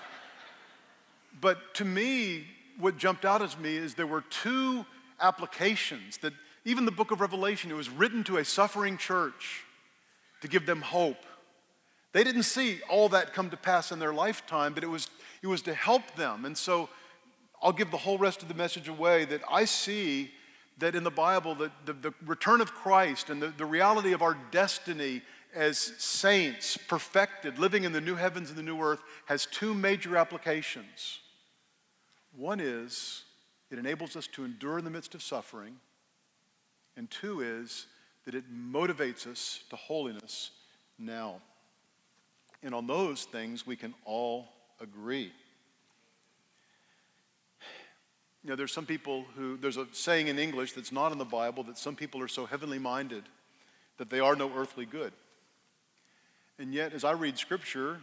[1.39, 2.45] But to me,
[2.77, 4.85] what jumped out at me is there were two
[5.21, 6.33] applications that
[6.65, 9.63] even the book of Revelation, it was written to a suffering church
[10.41, 11.17] to give them hope.
[12.13, 15.09] They didn't see all that come to pass in their lifetime, but it was,
[15.41, 16.45] it was to help them.
[16.45, 16.89] And so
[17.61, 20.31] I'll give the whole rest of the message away that I see
[20.79, 24.21] that in the Bible, that the, the return of Christ and the, the reality of
[24.21, 25.21] our destiny
[25.53, 30.15] as saints, perfected, living in the new heavens and the new earth, has two major
[30.17, 31.19] applications.
[32.35, 33.23] One is
[33.69, 35.75] it enables us to endure in the midst of suffering.
[37.01, 37.87] And two is
[38.25, 40.51] that it motivates us to holiness
[40.99, 41.41] now.
[42.61, 45.31] And on those things, we can all agree.
[48.43, 51.25] You know, there's some people who, there's a saying in English that's not in the
[51.25, 53.23] Bible that some people are so heavenly minded
[53.97, 55.11] that they are no earthly good.
[56.59, 57.99] And yet, as I read Scripture,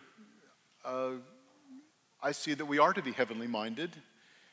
[0.84, 1.10] uh,
[2.20, 3.92] I see that we are to be heavenly minded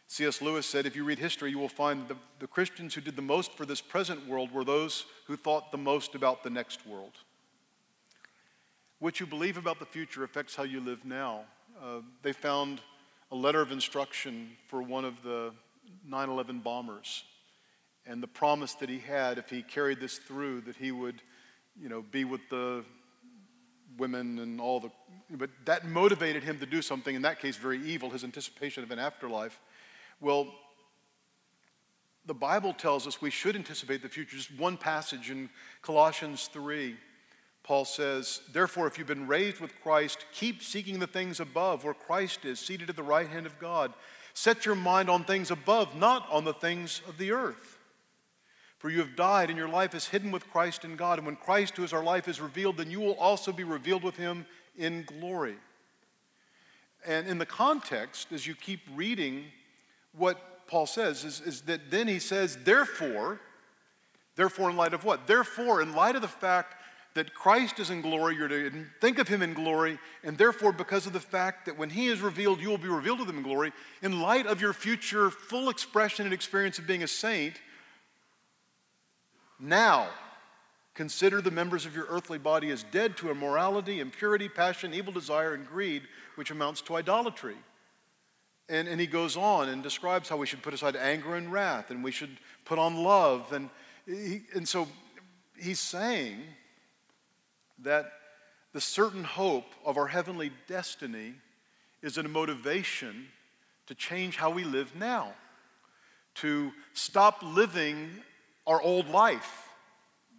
[0.07, 0.41] C.S.
[0.41, 3.21] Lewis said, if you read history, you will find the, the Christians who did the
[3.21, 7.13] most for this present world were those who thought the most about the next world.
[8.99, 11.41] What you believe about the future affects how you live now.
[11.83, 12.81] Uh, they found
[13.31, 15.51] a letter of instruction for one of the
[16.07, 17.23] 9 11 bombers
[18.05, 21.21] and the promise that he had if he carried this through that he would
[21.79, 22.83] you know be with the
[23.97, 24.89] women and all the
[25.31, 28.91] but that motivated him to do something in that case very evil his anticipation of
[28.91, 29.59] an afterlife
[30.21, 30.53] well,
[32.25, 34.37] the Bible tells us we should anticipate the future.
[34.37, 35.49] Just one passage in
[35.81, 36.95] Colossians 3,
[37.63, 41.93] Paul says, Therefore, if you've been raised with Christ, keep seeking the things above where
[41.93, 43.93] Christ is, seated at the right hand of God.
[44.33, 47.77] Set your mind on things above, not on the things of the earth.
[48.79, 51.17] For you have died, and your life is hidden with Christ in God.
[51.17, 54.03] And when Christ, who is our life, is revealed, then you will also be revealed
[54.03, 54.45] with him
[54.77, 55.55] in glory.
[57.05, 59.45] And in the context, as you keep reading
[60.17, 63.39] what Paul says, is, is that then he says, therefore,
[64.35, 65.27] therefore, in light of what?
[65.27, 66.75] Therefore, in light of the fact
[67.13, 71.07] that Christ is in glory, you're to think of him in glory, and therefore, because
[71.07, 73.43] of the fact that when he is revealed, you will be revealed to them in
[73.43, 77.55] glory, in light of your future full expression and experience of being a saint,
[79.59, 80.07] now
[80.93, 85.53] consider the members of your earthly body as dead to immorality, impurity, passion, evil desire,
[85.53, 86.03] and greed,
[86.35, 87.55] which amounts to idolatry.
[88.67, 91.91] And, and he goes on and describes how we should put aside anger and wrath,
[91.91, 93.53] and we should put on love.
[93.53, 93.69] And,
[94.07, 94.87] he, and so
[95.57, 96.39] he's saying,
[97.79, 98.11] that
[98.73, 101.33] the certain hope of our heavenly destiny
[102.01, 103.27] is a motivation
[103.87, 105.33] to change how we live now,
[106.35, 108.09] to stop living
[108.67, 109.69] our old life.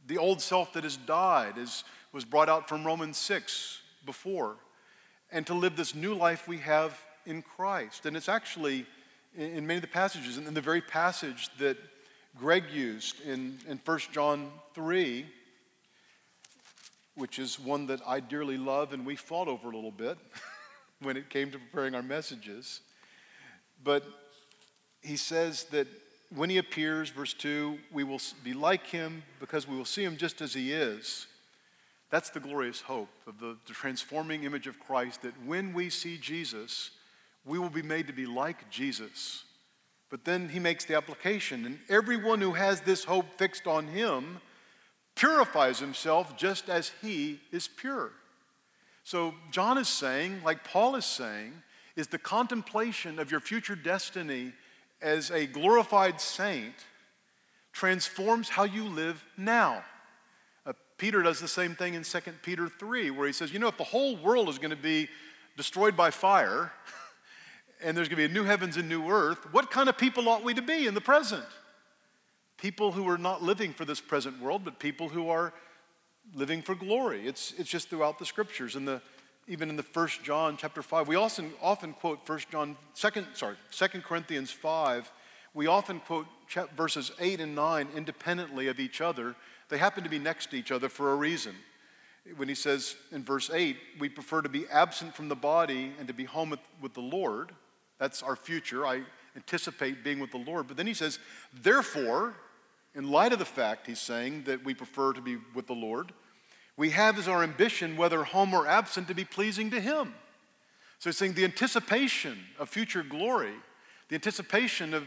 [0.07, 4.57] The old self that has died as was brought out from Romans 6 before,
[5.33, 8.07] and to live this new life we have in Christ.
[8.07, 8.87] And it's actually
[9.37, 11.77] in many of the passages, and in the very passage that
[12.39, 15.27] Greg used in, in 1 John 3,
[17.17, 20.19] which is one that I dearly love and we fought over a little bit
[21.01, 22.81] when it came to preparing our messages.
[23.83, 24.05] But
[25.03, 25.87] he says that
[26.35, 30.17] when he appears, verse 2, we will be like him because we will see him
[30.17, 31.27] just as he is.
[32.11, 36.19] That's the glorious hope of the, the, transforming image of Christ that when we see
[36.19, 36.91] Jesus,
[37.47, 39.45] we will be made to be like Jesus.
[40.11, 44.41] But then he makes the application, and everyone who has this hope fixed on him
[45.15, 48.13] purifies himself just as he is pure.
[49.03, 51.53] So, John is saying, like Paul is saying,
[51.95, 54.53] is the contemplation of your future destiny
[55.01, 56.75] as a glorified saint
[57.73, 59.85] transforms how you live now.
[60.65, 63.69] Uh, Peter does the same thing in 2 Peter 3, where he says, You know,
[63.69, 65.09] if the whole world is going to be
[65.57, 66.73] destroyed by fire,
[67.83, 70.29] and there's going to be a new heavens and new earth, what kind of people
[70.29, 71.45] ought we to be in the present?
[72.57, 75.53] people who are not living for this present world, but people who are
[76.35, 77.27] living for glory.
[77.27, 78.77] It's, it's just throughout the scriptures.
[78.77, 79.01] And the,
[79.47, 83.57] even in the First John chapter 5, we often, often quote First John, second, sorry,
[83.71, 85.11] Second Corinthians 5.
[85.55, 86.27] We often quote
[86.77, 89.35] verses 8 and 9 independently of each other.
[89.69, 91.55] They happen to be next to each other for a reason.
[92.37, 96.09] When he says in verse 8, we prefer to be absent from the body and
[96.09, 97.53] to be home with, with the Lord.
[97.99, 98.87] That's our future.
[98.87, 99.03] I
[99.35, 100.67] anticipate being with the Lord.
[100.67, 101.19] But then he says,
[101.63, 102.35] therefore,
[102.95, 106.13] in light of the fact, he's saying, that we prefer to be with the Lord,
[106.77, 110.15] we have as our ambition, whether home or absent, to be pleasing to Him.
[110.99, 113.55] So he's saying the anticipation of future glory,
[114.09, 115.05] the anticipation of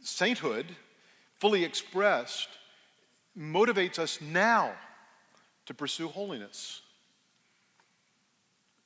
[0.00, 0.66] sainthood
[1.38, 2.48] fully expressed,
[3.36, 4.72] motivates us now
[5.66, 6.82] to pursue holiness,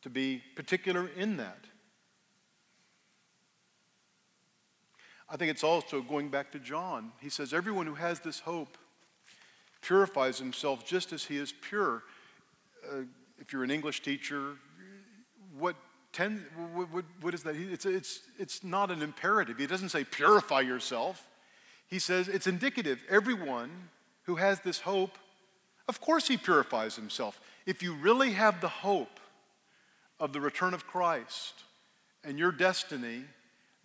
[0.03, 1.59] to be particular in that.
[5.29, 7.13] I think it's also going back to John.
[7.21, 8.79] He says, Everyone who has this hope
[9.83, 12.03] purifies himself just as he is pure.
[12.89, 13.03] Uh,
[13.39, 14.55] if you're an English teacher,
[15.59, 15.77] what,
[16.13, 17.57] ten, what, what, is that?
[17.57, 19.59] It's, it's, it's not an imperative.
[19.59, 21.27] He doesn't say purify yourself.
[21.89, 23.03] He says it's indicative.
[23.09, 23.71] Everyone
[24.25, 25.19] who has this hope,
[25.89, 27.41] of course, he purifies himself.
[27.65, 29.21] If you really have the hope
[30.19, 31.65] of the return of Christ
[32.25, 33.25] and your destiny,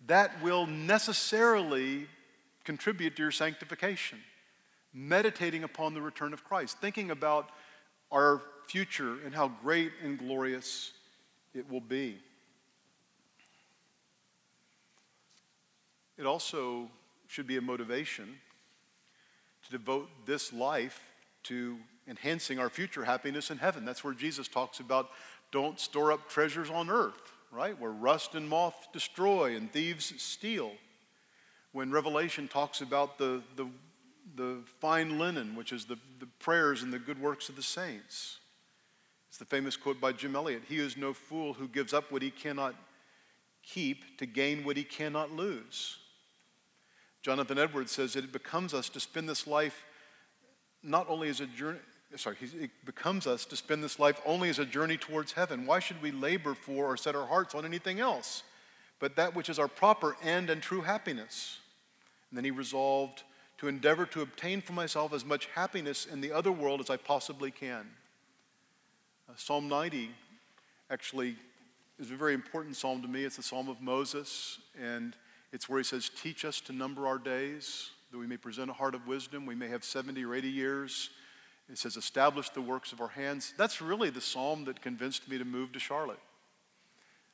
[0.06, 2.06] that will necessarily
[2.64, 4.18] contribute to your sanctification.
[4.94, 7.48] Meditating upon the return of Christ, thinking about
[8.10, 10.92] our future and how great and glorious
[11.54, 12.18] it will be.
[16.18, 16.88] It also
[17.26, 18.36] should be a motivation
[19.64, 21.00] to devote this life
[21.44, 23.84] to enhancing our future happiness in heaven.
[23.84, 25.08] That's where Jesus talks about
[25.50, 27.78] don't store up treasures on earth right?
[27.78, 30.72] Where rust and moth destroy and thieves steal.
[31.72, 33.68] When Revelation talks about the, the,
[34.34, 38.38] the fine linen, which is the, the prayers and the good works of the saints.
[39.28, 42.22] It's the famous quote by Jim Elliot He is no fool who gives up what
[42.22, 42.74] he cannot
[43.62, 45.98] keep to gain what he cannot lose.
[47.22, 49.84] Jonathan Edwards says that it becomes us to spend this life
[50.82, 51.78] not only as a journey,
[52.16, 55.66] sorry, it becomes us to spend this life only as a journey towards heaven.
[55.66, 58.42] Why should we labor for or set our hearts on anything else
[58.98, 61.58] but that which is our proper end and true happiness?
[62.30, 63.22] And then he resolved
[63.58, 66.96] to endeavor to obtain for myself as much happiness in the other world as I
[66.96, 67.86] possibly can.
[69.28, 70.10] Uh, psalm 90
[70.90, 71.36] actually
[71.98, 73.24] is a very important psalm to me.
[73.24, 75.14] It's the psalm of Moses, and
[75.52, 78.74] it's where he says, Teach us to number our days, that we may present a
[78.74, 79.46] heart of wisdom.
[79.46, 81.10] We may have 70 or 80 years
[81.72, 83.54] it says, establish the works of our hands.
[83.56, 86.20] That's really the psalm that convinced me to move to Charlotte.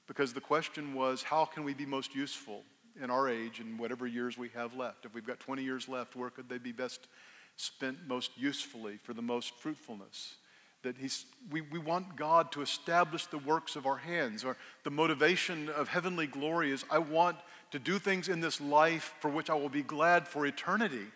[0.07, 2.63] because the question was how can we be most useful
[3.03, 5.05] in our age and whatever years we have left?
[5.05, 7.09] If we've got 20 years left, where could they be best
[7.57, 10.37] spent most usefully for the most fruitfulness?
[10.83, 14.45] That he's, we, we want God to establish the works of our hands.
[14.45, 17.37] Or the motivation of heavenly glory is I want
[17.73, 21.09] to do things in this life for which I will be glad for eternity.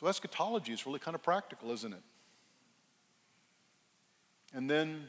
[0.00, 2.02] So eschatology is really kind of practical, isn't it?
[4.54, 5.08] And then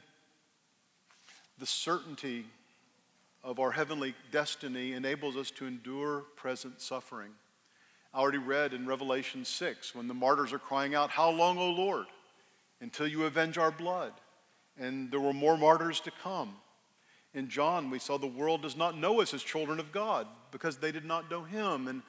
[1.59, 2.43] the certainty
[3.41, 7.31] of our heavenly destiny enables us to endure present suffering.
[8.13, 11.69] I already read in Revelation 6 when the martyrs are crying out, How long, O
[11.69, 12.07] Lord,
[12.81, 14.11] until you avenge our blood?
[14.77, 16.55] And there were more martyrs to come.
[17.33, 20.75] In John, we saw the world does not know us as children of God because
[20.75, 21.87] they did not know him.
[21.87, 22.01] And,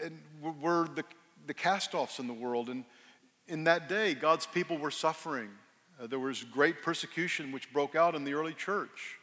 [0.00, 1.02] and we're the,
[1.46, 2.68] the cast offs in the world.
[2.68, 2.84] And
[3.48, 5.48] in that day, God's people were suffering.
[6.00, 9.18] Uh, there was great persecution which broke out in the early church.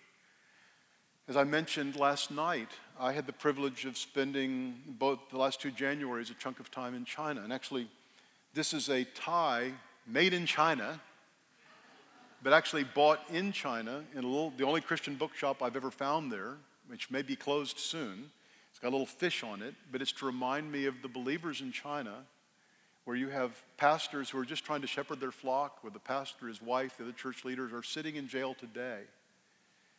[1.28, 5.72] As I mentioned last night, I had the privilege of spending both the last two
[5.72, 7.42] Januaries a chunk of time in China.
[7.42, 7.90] And actually,
[8.54, 9.74] this is a tie
[10.06, 11.02] made in China,
[12.42, 16.54] but actually bought in China in little, the only Christian bookshop I've ever found there,
[16.88, 18.32] which may be closed soon.
[18.78, 21.62] It's got a little fish on it, but it's to remind me of the believers
[21.62, 22.14] in China
[23.06, 26.48] where you have pastors who are just trying to shepherd their flock, where the pastor,
[26.48, 29.00] his wife, the other church leaders are sitting in jail today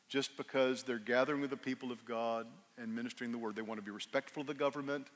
[0.09, 2.47] just because they're gathering with the people of God
[2.81, 3.57] and ministering the word.
[3.57, 5.09] They want to be respectful of the government,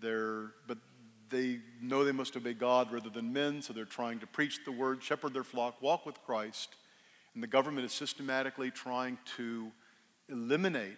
[0.00, 0.78] they're, but
[1.28, 4.72] they know they must obey God rather than men, so they're trying to preach the
[4.72, 6.76] word, shepherd their flock, walk with Christ.
[7.34, 9.70] And the government is systematically trying to
[10.30, 10.96] eliminate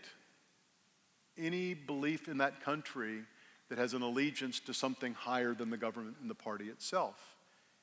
[1.39, 3.23] any belief in that country
[3.69, 7.37] that has an allegiance to something higher than the government and the party itself.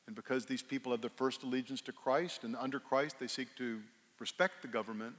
[0.07, 3.55] And because these people have the first allegiance to Christ, and under Christ they seek
[3.57, 3.81] to
[4.19, 5.15] respect the government,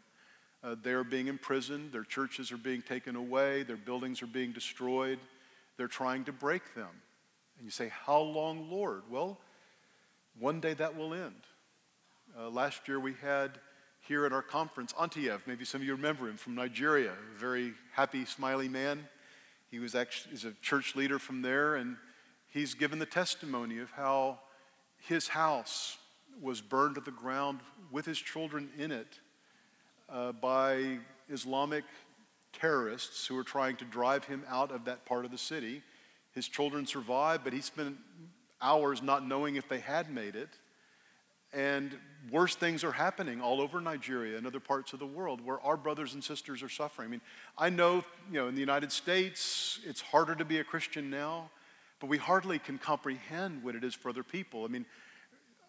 [0.64, 5.18] uh, they're being imprisoned, their churches are being taken away, their buildings are being destroyed.
[5.76, 6.90] They're trying to break them.
[7.56, 9.02] And you say, How long, Lord?
[9.10, 9.38] Well,
[10.38, 11.34] one day that will end.
[12.38, 13.58] Uh, last year we had
[14.02, 17.72] here at our conference Antiev, maybe some of you remember him from Nigeria, a very
[17.92, 19.06] happy, smiley man.
[19.70, 21.96] He was actually is a church leader from there, and
[22.48, 24.40] he's given the testimony of how
[24.98, 25.96] his house
[26.40, 29.18] was burned to the ground with his children in it
[30.08, 30.98] uh, by
[31.30, 31.84] Islamic
[32.52, 35.82] terrorists who were trying to drive him out of that part of the city.
[36.34, 37.96] His children survived, but he spent
[38.60, 40.48] hours not knowing if they had made it.
[41.52, 41.96] And
[42.30, 45.76] worse things are happening all over Nigeria and other parts of the world where our
[45.76, 47.08] brothers and sisters are suffering.
[47.08, 47.20] I mean,
[47.58, 51.50] I know, you know, in the United States, it's harder to be a Christian now,
[52.00, 54.64] but we hardly can comprehend what it is for other people.
[54.64, 54.86] I mean,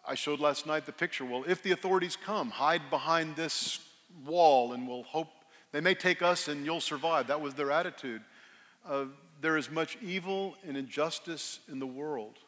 [0.06, 1.24] I showed last night the picture.
[1.24, 3.80] Well, if the authorities come, hide behind this
[4.24, 5.28] wall and we'll hope
[5.72, 7.26] they may take us and you'll survive.
[7.26, 8.22] That was their attitude.
[8.88, 9.06] Uh,
[9.40, 12.38] there is much evil and injustice in the world,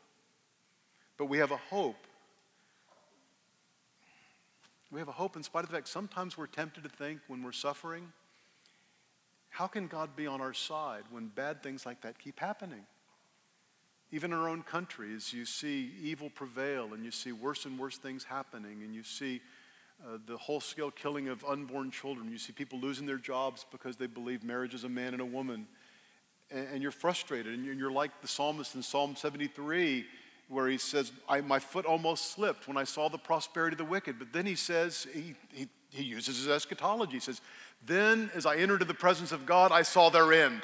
[1.18, 2.05] but we have a hope
[4.90, 7.42] we have a hope in spite of the fact sometimes we're tempted to think when
[7.42, 8.12] we're suffering,
[9.50, 12.82] how can God be on our side when bad things like that keep happening?
[14.12, 17.98] Even in our own countries, you see evil prevail and you see worse and worse
[17.98, 19.40] things happening and you see
[20.04, 22.30] uh, the whole scale killing of unborn children.
[22.30, 25.26] You see people losing their jobs because they believe marriage is a man and a
[25.26, 25.66] woman.
[26.50, 30.04] And, and you're frustrated and you're, and you're like the psalmist in Psalm 73
[30.48, 31.12] where he says,
[31.44, 34.18] My foot almost slipped when I saw the prosperity of the wicked.
[34.18, 37.14] But then he says, he, he, he uses his eschatology.
[37.14, 37.40] He says,
[37.84, 40.62] Then as I entered into the presence of God, I saw their end.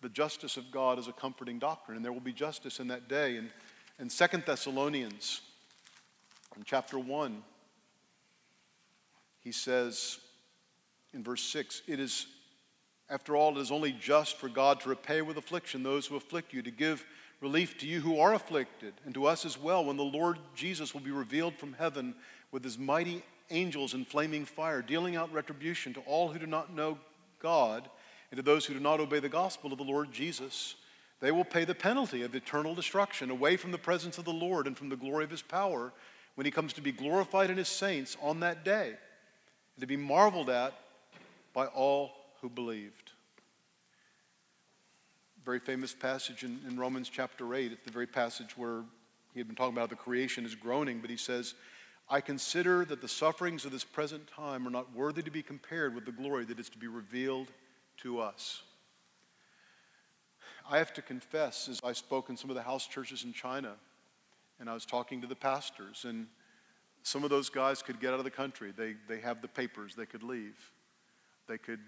[0.00, 3.08] The justice of God is a comforting doctrine, and there will be justice in that
[3.08, 3.36] day.
[3.36, 3.50] And
[3.98, 5.40] in Second Thessalonians,
[6.56, 7.42] in chapter 1,
[9.40, 10.18] he says
[11.12, 12.26] in verse 6, It is,
[13.10, 16.52] after all, it is only just for God to repay with affliction those who afflict
[16.52, 17.04] you, to give
[17.40, 20.92] relief to you who are afflicted, and to us as well when the Lord Jesus
[20.92, 22.14] will be revealed from heaven
[22.50, 26.74] with his mighty angels in flaming fire, dealing out retribution to all who do not
[26.74, 26.98] know
[27.40, 27.88] God
[28.30, 30.74] and to those who do not obey the gospel of the Lord Jesus.
[31.20, 34.66] They will pay the penalty of eternal destruction away from the presence of the Lord
[34.66, 35.92] and from the glory of his power
[36.34, 39.96] when he comes to be glorified in his saints on that day and to be
[39.96, 40.74] marveled at
[41.52, 43.12] by all who believed
[45.48, 47.72] very famous passage in, in Romans chapter 8.
[47.72, 48.82] It's the very passage where
[49.32, 51.54] he had been talking about the creation is groaning, but he says,
[52.10, 55.94] I consider that the sufferings of this present time are not worthy to be compared
[55.94, 57.48] with the glory that is to be revealed
[58.02, 58.62] to us.
[60.70, 63.72] I have to confess, as I spoke in some of the house churches in China,
[64.60, 66.26] and I was talking to the pastors, and
[67.04, 68.74] Some of those guys could get out of the country.
[68.76, 70.72] They, they have the papers, they could leave.
[71.46, 71.80] They could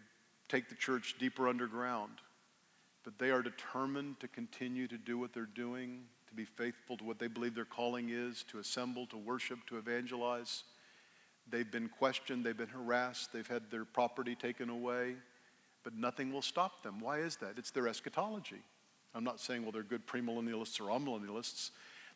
[0.49, 2.23] take the church deeper underground.
[3.05, 7.05] But they are determined to continue to do what they're doing, to be faithful to
[7.05, 10.65] what they believe their calling is, to assemble, to worship, to evangelize.
[11.49, 15.17] They've been questioned, they've been harassed, they've had their property taken away,
[15.83, 17.01] but nothing will stop them.
[17.01, 17.55] Why is that?
[17.57, 18.63] It's their eschatology.
[19.15, 21.71] I'm not saying, well, they're good premillennialists or amillennialists.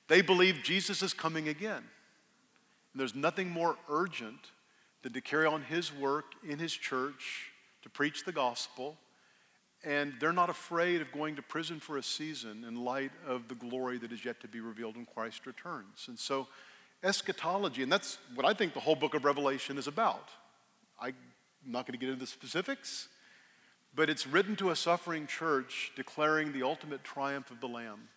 [0.07, 1.83] They believe Jesus is coming again.
[2.93, 4.53] And there's nothing more urgent
[5.03, 7.51] than to carry on his work in his church,
[7.83, 8.97] to preach the gospel.
[9.85, 13.55] And they're not afraid of going to prison for a season in light of the
[13.55, 16.07] glory that is yet to be revealed when Christ returns.
[16.09, 16.49] And so,
[17.03, 20.31] eschatology, and that's what I think the whole book of Revelation is about.
[20.99, 21.15] I'm
[21.67, 23.09] not going to get into the specifics,
[23.95, 28.09] but it's written to a suffering church declaring the ultimate triumph of the Lamb,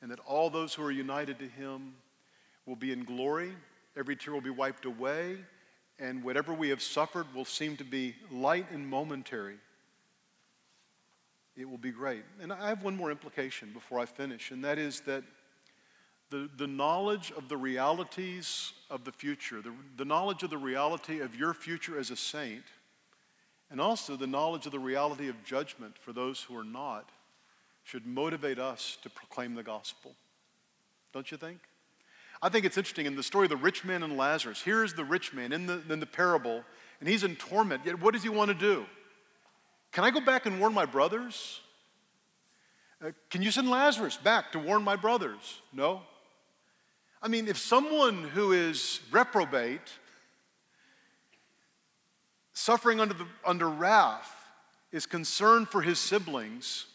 [0.00, 1.94] and that all those who are united to him
[2.64, 3.52] will be in glory,
[3.94, 5.36] every tear will be wiped away,
[5.98, 9.58] and whatever we have suffered will seem to be light and momentary.
[11.56, 12.24] It will be great.
[12.40, 15.22] And I have one more implication before I finish, and that is that
[16.30, 21.20] the, the knowledge of the realities of the future, the, the knowledge of the reality
[21.20, 22.64] of your future as a saint,
[23.70, 27.10] and also the knowledge of the reality of judgment for those who are not,
[27.84, 30.14] should motivate us to proclaim the gospel.
[31.12, 31.58] Don't you think?
[32.40, 34.62] I think it's interesting in the story of the rich man and Lazarus.
[34.62, 36.64] Here's the rich man in the, in the parable,
[37.00, 37.82] and he's in torment.
[37.84, 38.86] Yet, what does he want to do?
[39.92, 41.60] Can I go back and warn my brothers?
[43.04, 45.60] Uh, can you send Lazarus back to warn my brothers?
[45.72, 46.02] No.
[47.22, 49.92] I mean, if someone who is reprobate,
[52.54, 54.30] suffering under, the, under wrath,
[54.92, 56.86] is concerned for his siblings,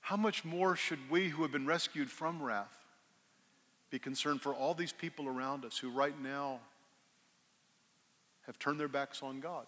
[0.00, 2.78] how much more should we who have been rescued from wrath
[3.90, 6.58] be concerned for all these people around us who right now
[8.46, 9.66] have turned their backs on God.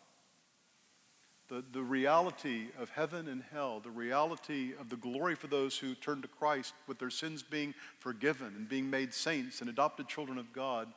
[1.55, 5.95] The, the reality of heaven and hell, the reality of the glory for those who
[5.95, 10.37] turn to Christ with their sins being forgiven and being made saints and adopted children
[10.37, 10.89] of God,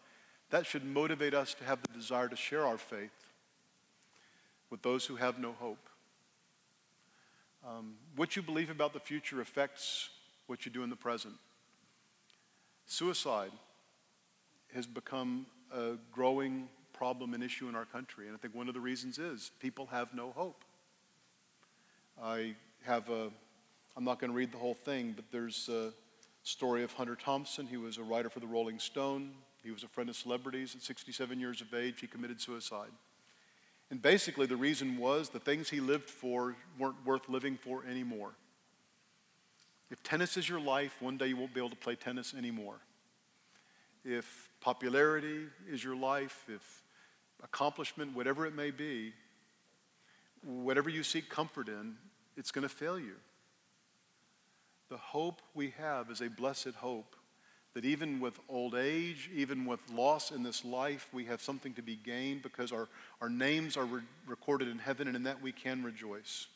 [0.50, 3.12] that should motivate us to have the desire to share our faith
[4.72, 5.90] with those who have no hope.
[7.64, 10.10] Um, what you believe about the future affects
[10.48, 11.36] what you do in the present.
[12.88, 13.52] Suicide
[14.74, 16.68] has become a growing
[16.98, 18.28] problem and issue in our country.
[18.28, 20.64] And I think one of the reasons is people have no hope.
[22.22, 23.30] I have a,
[23.96, 25.92] I'm not going to read the whole thing, but there's a
[26.44, 27.68] story of Hunter Thompson.
[27.68, 29.32] He was a writer for the Rolling Stone.
[29.64, 30.76] He was a friend of celebrities.
[30.76, 32.92] At 67 years of age, he committed suicide.
[33.90, 38.32] And basically, the reason was the things he lived for weren't worth living for anymore.
[39.90, 42.80] If tennis is your life, one day you won't be able to play tennis anymore.
[44.04, 46.84] If popularity is your life, if
[47.44, 49.14] accomplishment, whatever it may be,
[50.44, 51.96] whatever you seek comfort in,
[52.36, 53.16] it's going to fail you.
[54.90, 57.16] The hope we have is a blessed hope
[57.74, 61.82] that even with old age, even with loss in this life, we have something to
[61.82, 62.88] be gained because our,
[63.22, 66.48] our names are re- recorded in heaven, and in that we can rejoice.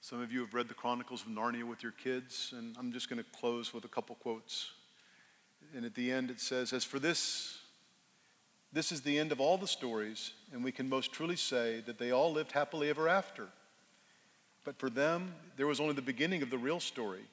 [0.00, 3.10] Some of you have read the Chronicles of Narnia with your kids, and I'm just
[3.10, 4.70] going to close with a couple quotes.
[5.76, 7.58] And at the end, it says, As for this,
[8.72, 11.98] this is the end of all the stories, and we can most truly say that
[11.98, 13.48] they all lived happily ever after.
[14.64, 17.24] But for them, there was only the beginning of the real story.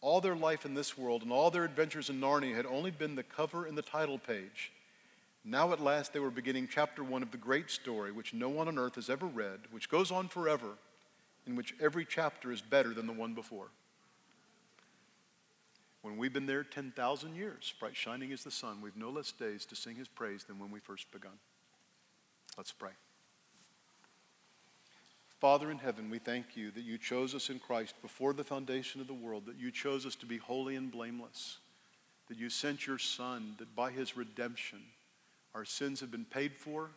[0.00, 3.14] All their life in this world and all their adventures in Narnia had only been
[3.14, 4.72] the cover and the title page.
[5.44, 8.68] Now, at last, they were beginning chapter one of the great story, which no one
[8.68, 10.78] on earth has ever read, which goes on forever
[11.46, 13.66] in which every chapter is better than the one before.
[16.02, 19.64] When we've been there 10,000 years, bright shining as the sun, we've no less days
[19.66, 21.38] to sing his praise than when we first begun.
[22.56, 22.90] Let's pray.
[25.40, 29.00] Father in heaven, we thank you that you chose us in Christ before the foundation
[29.00, 31.58] of the world, that you chose us to be holy and blameless,
[32.28, 34.80] that you sent your Son, that by his redemption
[35.54, 36.90] our sins have been paid for,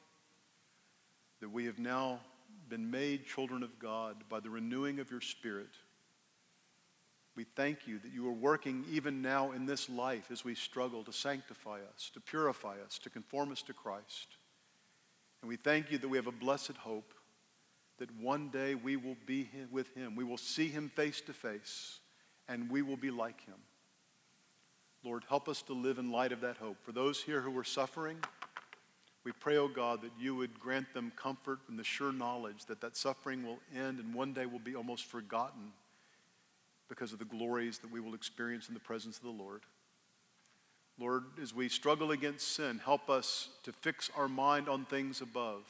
[1.42, 2.20] that we have now
[2.70, 5.70] been made children of God by the renewing of your Spirit.
[7.36, 11.04] We thank you that you are working even now in this life as we struggle
[11.04, 14.38] to sanctify us, to purify us, to conform us to Christ.
[15.42, 17.14] And we thank you that we have a blessed hope
[17.98, 20.16] that one day we will be with him.
[20.16, 22.00] We will see him face to face,
[22.48, 23.56] and we will be like him.
[25.04, 26.78] Lord, help us to live in light of that hope.
[26.84, 28.18] For those here who are suffering,
[29.24, 32.82] we pray, oh God, that you would grant them comfort and the sure knowledge that
[32.82, 35.74] that suffering will end and one day will be almost forgotten
[36.90, 39.62] because of the glories that we will experience in the presence of the Lord.
[40.98, 45.64] Lord, as we struggle against sin, help us to fix our mind on things above,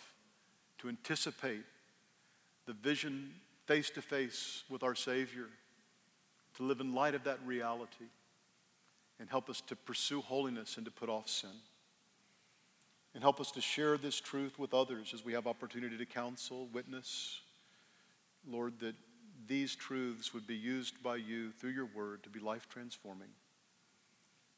[0.79, 1.63] to anticipate
[2.67, 3.31] the vision
[3.65, 5.47] face to face with our Savior,
[6.57, 8.05] to live in light of that reality,
[9.19, 11.49] and help us to pursue holiness and to put off sin.
[13.13, 16.67] And help us to share this truth with others as we have opportunity to counsel,
[16.73, 17.39] witness.
[18.47, 18.95] Lord, that
[19.47, 23.29] these truths would be used by you through your word to be life transforming.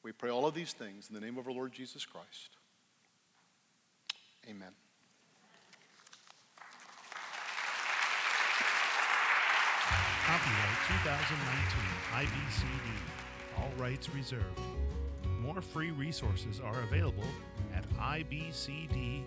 [0.03, 2.57] We pray all of these things in the name of our Lord Jesus Christ.
[4.49, 4.71] Amen.
[10.25, 12.87] Copyright 2019 IBCD.
[13.57, 14.59] All rights reserved.
[15.41, 17.23] More free resources are available
[17.73, 19.23] at ibcd.org.